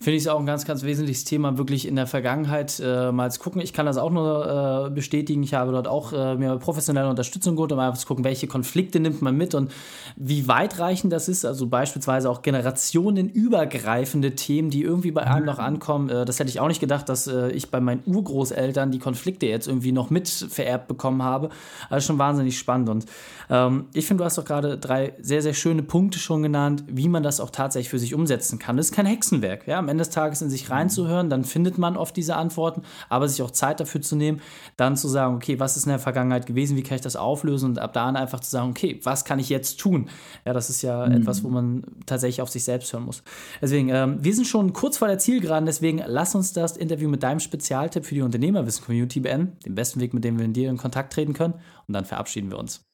Finde 0.00 0.16
ich 0.16 0.22
es 0.22 0.28
auch 0.28 0.38
ein 0.38 0.46
ganz, 0.46 0.64
ganz 0.64 0.84
wesentliches 0.84 1.24
Thema, 1.24 1.58
wirklich 1.58 1.88
in 1.88 1.96
der 1.96 2.06
Vergangenheit 2.06 2.80
äh, 2.84 3.10
mal 3.10 3.32
zu 3.32 3.40
gucken. 3.40 3.60
Ich 3.60 3.72
kann 3.72 3.84
das 3.84 3.96
auch 3.96 4.12
nur 4.12 4.86
äh, 4.86 4.90
bestätigen. 4.90 5.42
Ich 5.42 5.54
habe 5.54 5.72
dort 5.72 5.88
auch 5.88 6.12
äh, 6.12 6.36
mir 6.36 6.56
professionelle 6.58 7.08
Unterstützung 7.08 7.56
geholt, 7.56 7.72
um 7.72 7.80
einfach 7.80 7.98
zu 7.98 8.06
gucken, 8.06 8.22
welche 8.22 8.46
Konflikte 8.46 9.00
nimmt 9.00 9.22
man 9.22 9.36
mit 9.36 9.56
und 9.56 9.72
wie 10.14 10.46
weitreichend 10.46 11.12
das 11.12 11.28
ist. 11.28 11.44
Also 11.44 11.66
beispielsweise 11.66 12.30
auch 12.30 12.42
generationenübergreifende 12.42 14.36
Themen, 14.36 14.70
die 14.70 14.82
irgendwie 14.82 15.10
bei 15.10 15.22
einem 15.22 15.46
noch 15.46 15.58
ankommen. 15.58 16.10
Äh, 16.10 16.24
das 16.26 16.38
hätte 16.38 16.50
ich 16.50 16.60
auch 16.60 16.68
nicht 16.68 16.80
gedacht, 16.80 17.08
dass 17.08 17.26
äh, 17.26 17.50
ich 17.50 17.70
bei 17.70 17.80
meinen 17.80 18.02
Urgroßeltern 18.06 18.92
die 18.92 19.00
Konflikte 19.00 19.46
jetzt 19.46 19.66
irgendwie 19.66 19.90
noch 19.90 20.10
mit 20.10 20.28
vererbt 20.28 20.86
bekommen 20.86 21.24
habe. 21.24 21.48
Also 21.90 22.06
schon 22.06 22.18
wahnsinnig 22.18 22.56
spannend. 22.58 22.88
Und 22.88 23.06
ähm, 23.50 23.86
ich 23.94 24.06
finde, 24.06 24.22
du 24.22 24.26
hast 24.26 24.38
doch 24.38 24.44
gerade 24.44 24.78
drei 24.78 24.97
sehr, 25.20 25.42
sehr 25.42 25.54
schöne 25.54 25.82
Punkte 25.82 26.18
schon 26.18 26.42
genannt, 26.42 26.84
wie 26.88 27.08
man 27.08 27.22
das 27.22 27.40
auch 27.40 27.50
tatsächlich 27.50 27.88
für 27.88 27.98
sich 27.98 28.14
umsetzen 28.14 28.58
kann. 28.58 28.76
Das 28.76 28.86
ist 28.86 28.92
kein 28.92 29.06
Hexenwerk. 29.06 29.66
Ja? 29.66 29.78
Am 29.78 29.88
Ende 29.88 30.02
des 30.02 30.10
Tages 30.10 30.42
in 30.42 30.50
sich 30.50 30.70
reinzuhören, 30.70 31.30
dann 31.30 31.44
findet 31.44 31.78
man 31.78 31.96
oft 31.96 32.16
diese 32.16 32.36
Antworten, 32.36 32.82
aber 33.08 33.28
sich 33.28 33.42
auch 33.42 33.50
Zeit 33.50 33.80
dafür 33.80 34.00
zu 34.00 34.16
nehmen, 34.16 34.40
dann 34.76 34.96
zu 34.96 35.08
sagen, 35.08 35.36
okay, 35.36 35.60
was 35.60 35.76
ist 35.76 35.84
in 35.84 35.90
der 35.90 35.98
Vergangenheit 35.98 36.46
gewesen, 36.46 36.76
wie 36.76 36.82
kann 36.82 36.96
ich 36.96 37.02
das 37.02 37.16
auflösen 37.16 37.70
und 37.70 37.78
ab 37.78 37.92
da 37.92 38.08
einfach 38.08 38.40
zu 38.40 38.50
sagen, 38.50 38.70
okay, 38.70 39.00
was 39.04 39.24
kann 39.24 39.38
ich 39.38 39.48
jetzt 39.48 39.80
tun? 39.80 40.08
Ja, 40.44 40.52
das 40.52 40.70
ist 40.70 40.82
ja 40.82 41.06
mhm. 41.06 41.12
etwas, 41.12 41.44
wo 41.44 41.48
man 41.48 41.82
tatsächlich 42.06 42.42
auf 42.42 42.48
sich 42.48 42.64
selbst 42.64 42.92
hören 42.92 43.04
muss. 43.04 43.22
Deswegen, 43.60 43.88
ähm, 43.90 44.18
wir 44.20 44.34
sind 44.34 44.46
schon 44.46 44.72
kurz 44.72 44.98
vor 44.98 45.08
der 45.08 45.18
Zielgeraden, 45.18 45.66
deswegen 45.66 46.02
lass 46.06 46.34
uns 46.34 46.52
das 46.52 46.76
Interview 46.76 47.08
mit 47.08 47.22
deinem 47.22 47.40
Spezialtipp 47.40 48.04
für 48.04 48.14
die 48.14 48.22
Unternehmerwissen-Community 48.22 49.20
beenden, 49.20 49.56
den 49.64 49.74
besten 49.74 50.00
Weg, 50.00 50.14
mit 50.14 50.24
dem 50.24 50.38
wir 50.38 50.44
in 50.44 50.52
dir 50.52 50.70
in 50.70 50.76
Kontakt 50.76 51.12
treten 51.12 51.34
können 51.34 51.54
und 51.86 51.94
dann 51.94 52.04
verabschieden 52.04 52.50
wir 52.50 52.58
uns. 52.58 52.87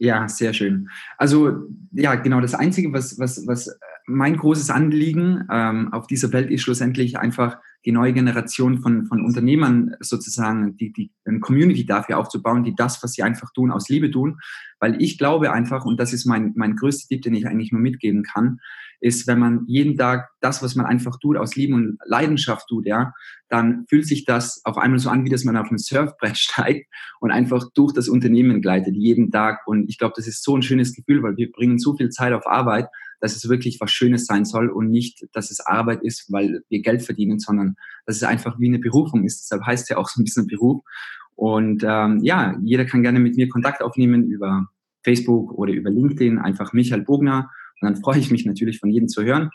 Ja, 0.00 0.28
sehr 0.28 0.52
schön. 0.52 0.88
Also 1.16 1.66
ja, 1.92 2.14
genau 2.14 2.40
das 2.40 2.54
Einzige, 2.54 2.92
was, 2.92 3.18
was, 3.18 3.46
was 3.46 3.78
mein 4.06 4.36
großes 4.36 4.70
Anliegen 4.70 5.46
ähm, 5.50 5.92
auf 5.92 6.06
dieser 6.06 6.32
Welt 6.32 6.50
ist 6.50 6.62
schlussendlich 6.62 7.18
einfach 7.18 7.58
die 7.84 7.92
neue 7.92 8.12
Generation 8.12 8.78
von, 8.78 9.06
von 9.06 9.24
Unternehmern 9.24 9.96
sozusagen, 10.00 10.76
die, 10.76 10.92
die 10.92 11.10
eine 11.24 11.40
Community 11.40 11.84
dafür 11.84 12.18
aufzubauen, 12.18 12.64
die 12.64 12.74
das, 12.74 13.02
was 13.02 13.12
sie 13.12 13.22
einfach 13.22 13.52
tun, 13.52 13.70
aus 13.70 13.88
Liebe 13.88 14.10
tun. 14.10 14.38
Weil 14.80 15.00
ich 15.02 15.18
glaube 15.18 15.52
einfach, 15.52 15.84
und 15.84 15.98
das 15.98 16.12
ist 16.12 16.26
mein, 16.26 16.52
mein 16.56 16.76
größter 16.76 17.08
Tipp, 17.08 17.22
den 17.22 17.34
ich 17.34 17.46
eigentlich 17.46 17.72
nur 17.72 17.80
mitgeben 17.80 18.22
kann, 18.22 18.60
ist, 19.00 19.26
wenn 19.26 19.38
man 19.38 19.64
jeden 19.66 19.96
Tag 19.96 20.28
das, 20.40 20.62
was 20.62 20.74
man 20.74 20.86
einfach 20.86 21.18
tut, 21.20 21.36
aus 21.36 21.56
Liebe 21.56 21.74
und 21.74 21.98
Leidenschaft 22.04 22.68
tut, 22.68 22.86
ja, 22.86 23.12
dann 23.48 23.84
fühlt 23.88 24.06
sich 24.06 24.24
das 24.24 24.60
auf 24.64 24.76
einmal 24.76 24.98
so 24.98 25.10
an, 25.10 25.24
wie 25.24 25.30
dass 25.30 25.44
man 25.44 25.56
auf 25.56 25.70
ein 25.70 25.78
Surfbrett 25.78 26.36
steigt 26.38 26.86
und 27.20 27.30
einfach 27.30 27.68
durch 27.74 27.92
das 27.92 28.08
Unternehmen 28.08 28.60
gleitet, 28.60 28.96
jeden 28.96 29.30
Tag. 29.30 29.66
Und 29.66 29.88
ich 29.88 29.98
glaube, 29.98 30.14
das 30.16 30.26
ist 30.26 30.42
so 30.42 30.56
ein 30.56 30.62
schönes 30.62 30.94
Gefühl, 30.94 31.22
weil 31.22 31.36
wir 31.36 31.50
bringen 31.50 31.78
so 31.78 31.96
viel 31.96 32.10
Zeit 32.10 32.32
auf 32.32 32.46
Arbeit, 32.46 32.88
dass 33.20 33.36
es 33.36 33.48
wirklich 33.48 33.80
was 33.80 33.90
Schönes 33.90 34.26
sein 34.26 34.44
soll 34.44 34.68
und 34.68 34.90
nicht, 34.90 35.26
dass 35.32 35.50
es 35.50 35.60
Arbeit 35.60 36.02
ist, 36.02 36.30
weil 36.32 36.62
wir 36.68 36.82
Geld 36.82 37.02
verdienen, 37.02 37.38
sondern 37.38 37.74
dass 38.06 38.16
es 38.16 38.22
einfach 38.22 38.58
wie 38.58 38.68
eine 38.68 38.78
Berufung 38.78 39.24
ist. 39.24 39.42
Deshalb 39.42 39.66
heißt 39.66 39.84
es 39.84 39.88
ja 39.88 39.96
auch 39.96 40.08
so 40.08 40.20
ein 40.20 40.24
bisschen 40.24 40.46
Beruf. 40.46 40.84
Und 41.34 41.84
ähm, 41.86 42.18
ja, 42.22 42.56
jeder 42.62 42.84
kann 42.84 43.02
gerne 43.02 43.20
mit 43.20 43.36
mir 43.36 43.48
Kontakt 43.48 43.82
aufnehmen 43.82 44.24
über 44.24 44.68
Facebook 45.04 45.52
oder 45.52 45.72
über 45.72 45.90
LinkedIn, 45.90 46.38
einfach 46.38 46.72
Michael 46.72 47.02
Bogner. 47.02 47.50
Und 47.80 47.88
dann 47.88 47.96
freue 47.96 48.18
ich 48.18 48.30
mich 48.30 48.44
natürlich 48.44 48.78
von 48.78 48.90
jedem 48.90 49.08
zu 49.08 49.22
hören. 49.22 49.50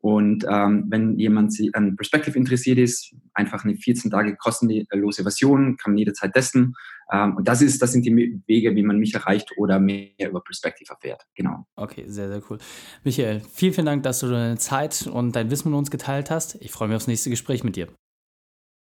Und 0.00 0.46
ähm, 0.48 0.84
wenn 0.88 1.18
jemand 1.18 1.52
an 1.72 1.96
Perspective 1.96 2.38
interessiert 2.38 2.78
ist, 2.78 3.14
einfach 3.34 3.64
eine 3.64 3.74
14 3.74 4.10
Tage 4.10 4.36
kostenlose 4.36 5.22
Version, 5.22 5.76
kann 5.78 5.92
man 5.92 5.98
jederzeit 5.98 6.32
testen. 6.32 6.74
Ähm, 7.10 7.36
und 7.36 7.48
das 7.48 7.62
ist, 7.62 7.82
das 7.82 7.92
sind 7.92 8.04
die 8.04 8.40
Wege, 8.46 8.76
wie 8.76 8.82
man 8.82 8.98
mich 8.98 9.14
erreicht 9.14 9.50
oder 9.56 9.80
mehr 9.80 10.28
über 10.28 10.42
Perspective 10.42 10.92
erfährt. 10.92 11.26
Genau. 11.34 11.66
Okay, 11.76 12.04
sehr, 12.06 12.28
sehr 12.28 12.42
cool. 12.48 12.58
Michael, 13.04 13.40
vielen, 13.52 13.72
vielen 13.72 13.86
Dank, 13.86 14.02
dass 14.02 14.20
du 14.20 14.28
deine 14.28 14.58
Zeit 14.58 15.08
und 15.12 15.34
dein 15.34 15.50
Wissen 15.50 15.70
mit 15.70 15.78
uns 15.78 15.90
geteilt 15.90 16.30
hast. 16.30 16.56
Ich 16.60 16.70
freue 16.70 16.88
mich 16.88 16.96
aufs 16.96 17.08
nächste 17.08 17.30
Gespräch 17.30 17.64
mit 17.64 17.74
dir. 17.74 17.88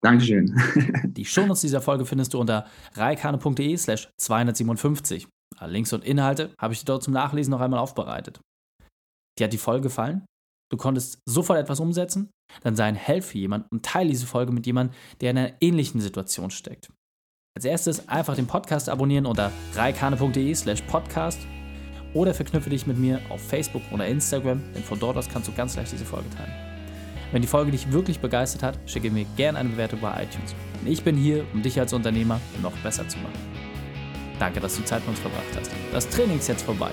Dankeschön. 0.02 0.54
die 1.04 1.24
Shownotes 1.24 1.60
dieser 1.60 1.80
Folge 1.80 2.04
findest 2.04 2.34
du 2.34 2.40
unter 2.40 2.66
reikane.de 2.94 3.76
slash 3.76 4.10
257. 4.18 5.28
Links 5.66 5.92
und 5.92 6.04
Inhalte 6.04 6.52
habe 6.58 6.74
ich 6.74 6.80
dir 6.80 6.86
dort 6.86 7.04
zum 7.04 7.14
Nachlesen 7.14 7.52
noch 7.52 7.60
einmal 7.60 7.78
aufbereitet. 7.78 8.40
Dir 9.38 9.44
hat 9.44 9.52
die 9.52 9.58
Folge 9.58 9.82
gefallen? 9.82 10.24
Du 10.70 10.76
konntest 10.76 11.18
sofort 11.28 11.58
etwas 11.58 11.80
umsetzen? 11.80 12.30
Dann 12.62 12.76
sei 12.76 12.84
ein 12.84 12.94
Held 12.94 13.24
für 13.24 13.38
jemanden 13.38 13.68
und 13.70 13.84
teile 13.84 14.10
diese 14.10 14.26
Folge 14.26 14.52
mit 14.52 14.66
jemandem, 14.66 14.96
der 15.20 15.30
in 15.30 15.38
einer 15.38 15.52
ähnlichen 15.60 16.00
Situation 16.00 16.50
steckt. 16.50 16.90
Als 17.56 17.64
erstes 17.64 18.08
einfach 18.08 18.34
den 18.34 18.46
Podcast 18.46 18.88
abonnieren 18.88 19.26
unter 19.26 19.52
reikane.de 19.74 20.54
slash 20.54 20.82
podcast 20.82 21.38
oder 22.12 22.34
verknüpfe 22.34 22.70
dich 22.70 22.86
mit 22.86 22.98
mir 22.98 23.20
auf 23.28 23.40
Facebook 23.40 23.82
oder 23.92 24.06
Instagram, 24.06 24.62
denn 24.74 24.82
von 24.82 24.98
dort 24.98 25.16
aus 25.16 25.28
kannst 25.28 25.48
du 25.48 25.52
ganz 25.52 25.76
leicht 25.76 25.92
diese 25.92 26.04
Folge 26.04 26.30
teilen. 26.30 26.52
Wenn 27.32 27.42
die 27.42 27.48
Folge 27.48 27.72
dich 27.72 27.90
wirklich 27.90 28.20
begeistert 28.20 28.62
hat, 28.62 28.78
schicke 28.86 29.10
mir 29.10 29.24
gerne 29.36 29.58
eine 29.58 29.70
Bewertung 29.70 30.00
bei 30.00 30.22
iTunes. 30.22 30.54
Und 30.80 30.88
ich 30.88 31.02
bin 31.02 31.16
hier, 31.16 31.44
um 31.52 31.62
dich 31.62 31.78
als 31.80 31.92
Unternehmer 31.92 32.40
noch 32.62 32.76
besser 32.78 33.06
zu 33.08 33.18
machen. 33.18 33.38
Danke, 34.38 34.60
dass 34.60 34.76
du 34.76 34.84
Zeit 34.84 35.00
mit 35.00 35.10
uns 35.10 35.20
verbracht 35.20 35.56
hast. 35.56 35.70
Das 35.92 36.08
Training 36.08 36.38
ist 36.38 36.48
jetzt 36.48 36.62
vorbei. 36.62 36.92